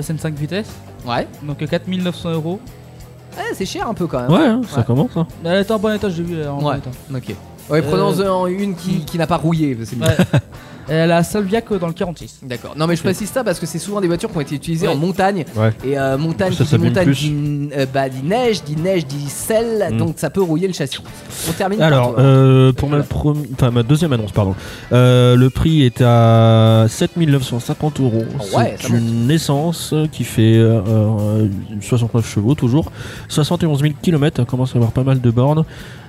C'est 0.00 0.12
une 0.12 0.18
5 0.18 0.34
vitesses. 0.34 0.70
ouais. 1.06 1.26
Donc 1.42 1.60
euh, 1.62 1.66
4900 1.66 2.30
euros. 2.32 2.60
Ouais, 3.36 3.42
c'est 3.54 3.66
cher 3.66 3.88
un 3.88 3.94
peu 3.94 4.06
quand 4.06 4.20
même. 4.20 4.30
Ouais, 4.30 4.46
hein, 4.46 4.60
ça 4.70 4.78
Ouais. 4.78 4.84
commence. 4.84 5.10
hein. 5.16 5.26
Mais 5.42 5.50
Elle 5.50 5.62
était 5.62 5.72
en 5.72 5.78
bon 5.78 5.94
état, 5.94 6.08
j'ai 6.08 6.22
vu. 6.22 6.40
est 6.40 6.46
en 6.46 6.58
bon 6.58 6.68
Ouais. 6.70 6.78
état. 6.78 6.90
Ok. 7.14 7.34
Ouais, 7.68 7.82
prenons-en 7.82 8.46
une 8.46 8.76
qui, 8.76 8.98
hmm. 8.98 9.04
qui 9.04 9.18
n'a 9.18 9.26
pas 9.26 9.36
rouillé. 9.36 9.76
C'est 9.84 9.96
mieux. 9.96 10.04
Ouais. 10.06 10.16
Elle 10.88 11.10
a 11.12 11.22
Salviac 11.22 11.64
euh, 11.72 11.78
dans 11.78 11.86
le 11.88 11.92
46. 11.92 12.40
D'accord. 12.44 12.74
Non 12.76 12.86
mais 12.86 12.96
je 12.96 13.02
précise 13.02 13.28
ça 13.30 13.42
parce 13.44 13.58
que 13.58 13.66
c'est 13.66 13.78
souvent 13.78 14.00
des 14.00 14.06
voitures 14.06 14.30
qui 14.30 14.36
ont 14.36 14.40
été 14.40 14.54
utilisées 14.54 14.86
Ouais. 14.86 14.92
en 14.94 14.96
montagne 14.96 15.44
Ouais. 15.56 15.72
et 15.84 15.98
euh, 15.98 16.16
montagne 16.18 16.52
Ça 16.52 16.58
qui 16.58 16.62
dit 16.64 16.68
s'abîme 16.70 16.88
montagne 16.88 17.04
plus. 17.06 17.14
dit, 17.20 17.68
euh, 17.76 17.86
bah, 17.92 18.08
dit 18.08 18.22
neige, 18.22 18.62
dit 18.64 18.76
neige, 18.76 19.06
dit 19.06 19.28
sel, 19.28 19.88
Mm. 19.92 19.96
donc 19.98 20.14
ça 20.16 20.30
peut 20.30 20.42
rouiller 20.42 20.66
le 20.68 20.72
châssis. 20.74 20.98
On 21.48 21.52
termine 21.52 21.78
par 21.78 21.88
Alors, 21.88 22.14
toi. 22.14 22.22
euh, 22.22 22.72
pour 22.72 22.88
ma, 22.88 22.98
Voilà. 22.98 23.08
prom- 23.08 23.46
enfin, 23.54 23.70
ma 23.70 23.82
deuxième 23.82 24.12
annonce, 24.12 24.32
pardon. 24.32 24.54
Euh, 24.92 25.34
le 25.36 25.50
prix 25.50 25.82
est 25.82 26.00
à 26.02 26.86
7950 26.88 28.00
euros. 28.00 28.24
Oh 28.38 28.56
ouais, 28.58 28.76
ça 28.80 28.88
c'est 28.88 28.94
une 28.96 29.30
essence 29.30 29.94
qui 30.12 30.24
fait 30.24 30.56
euh, 30.56 30.80
euh, 30.88 31.48
69 31.80 32.26
chevaux, 32.28 32.54
toujours. 32.54 32.90
71 33.28 33.80
000 33.80 33.94
km, 34.02 34.40
elle 34.40 34.46
commence 34.46 34.72
à 34.74 34.76
avoir 34.76 34.92
pas 34.92 35.02
mal 35.04 35.20
de 35.20 35.30
bornes. 35.30 35.64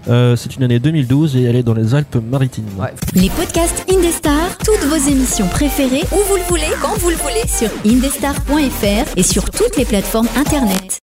Euh, 0.09 0.37
c'est 0.37 0.55
une 0.55 0.63
année 0.63 0.79
2012 0.79 1.35
et 1.35 1.43
elle 1.43 1.57
est 1.57 1.63
dans 1.63 1.73
les 1.73 1.93
Alpes-Maritimes. 1.93 2.63
Ouais. 2.79 2.93
Les 3.13 3.29
podcasts 3.29 3.85
Indestar, 3.91 4.57
toutes 4.67 4.84
vos 4.89 5.10
émissions 5.10 5.47
préférées, 5.47 6.03
où 6.12 6.17
vous 6.27 6.36
le 6.36 6.43
voulez, 6.43 6.67
quand 6.82 6.97
vous 6.97 7.10
le 7.10 7.15
voulez, 7.15 7.47
sur 7.47 7.69
indestar.fr 7.86 9.17
et 9.17 9.23
sur 9.23 9.49
toutes 9.49 9.77
les 9.77 9.86
plateformes 9.86 10.27
internet. 10.36 10.99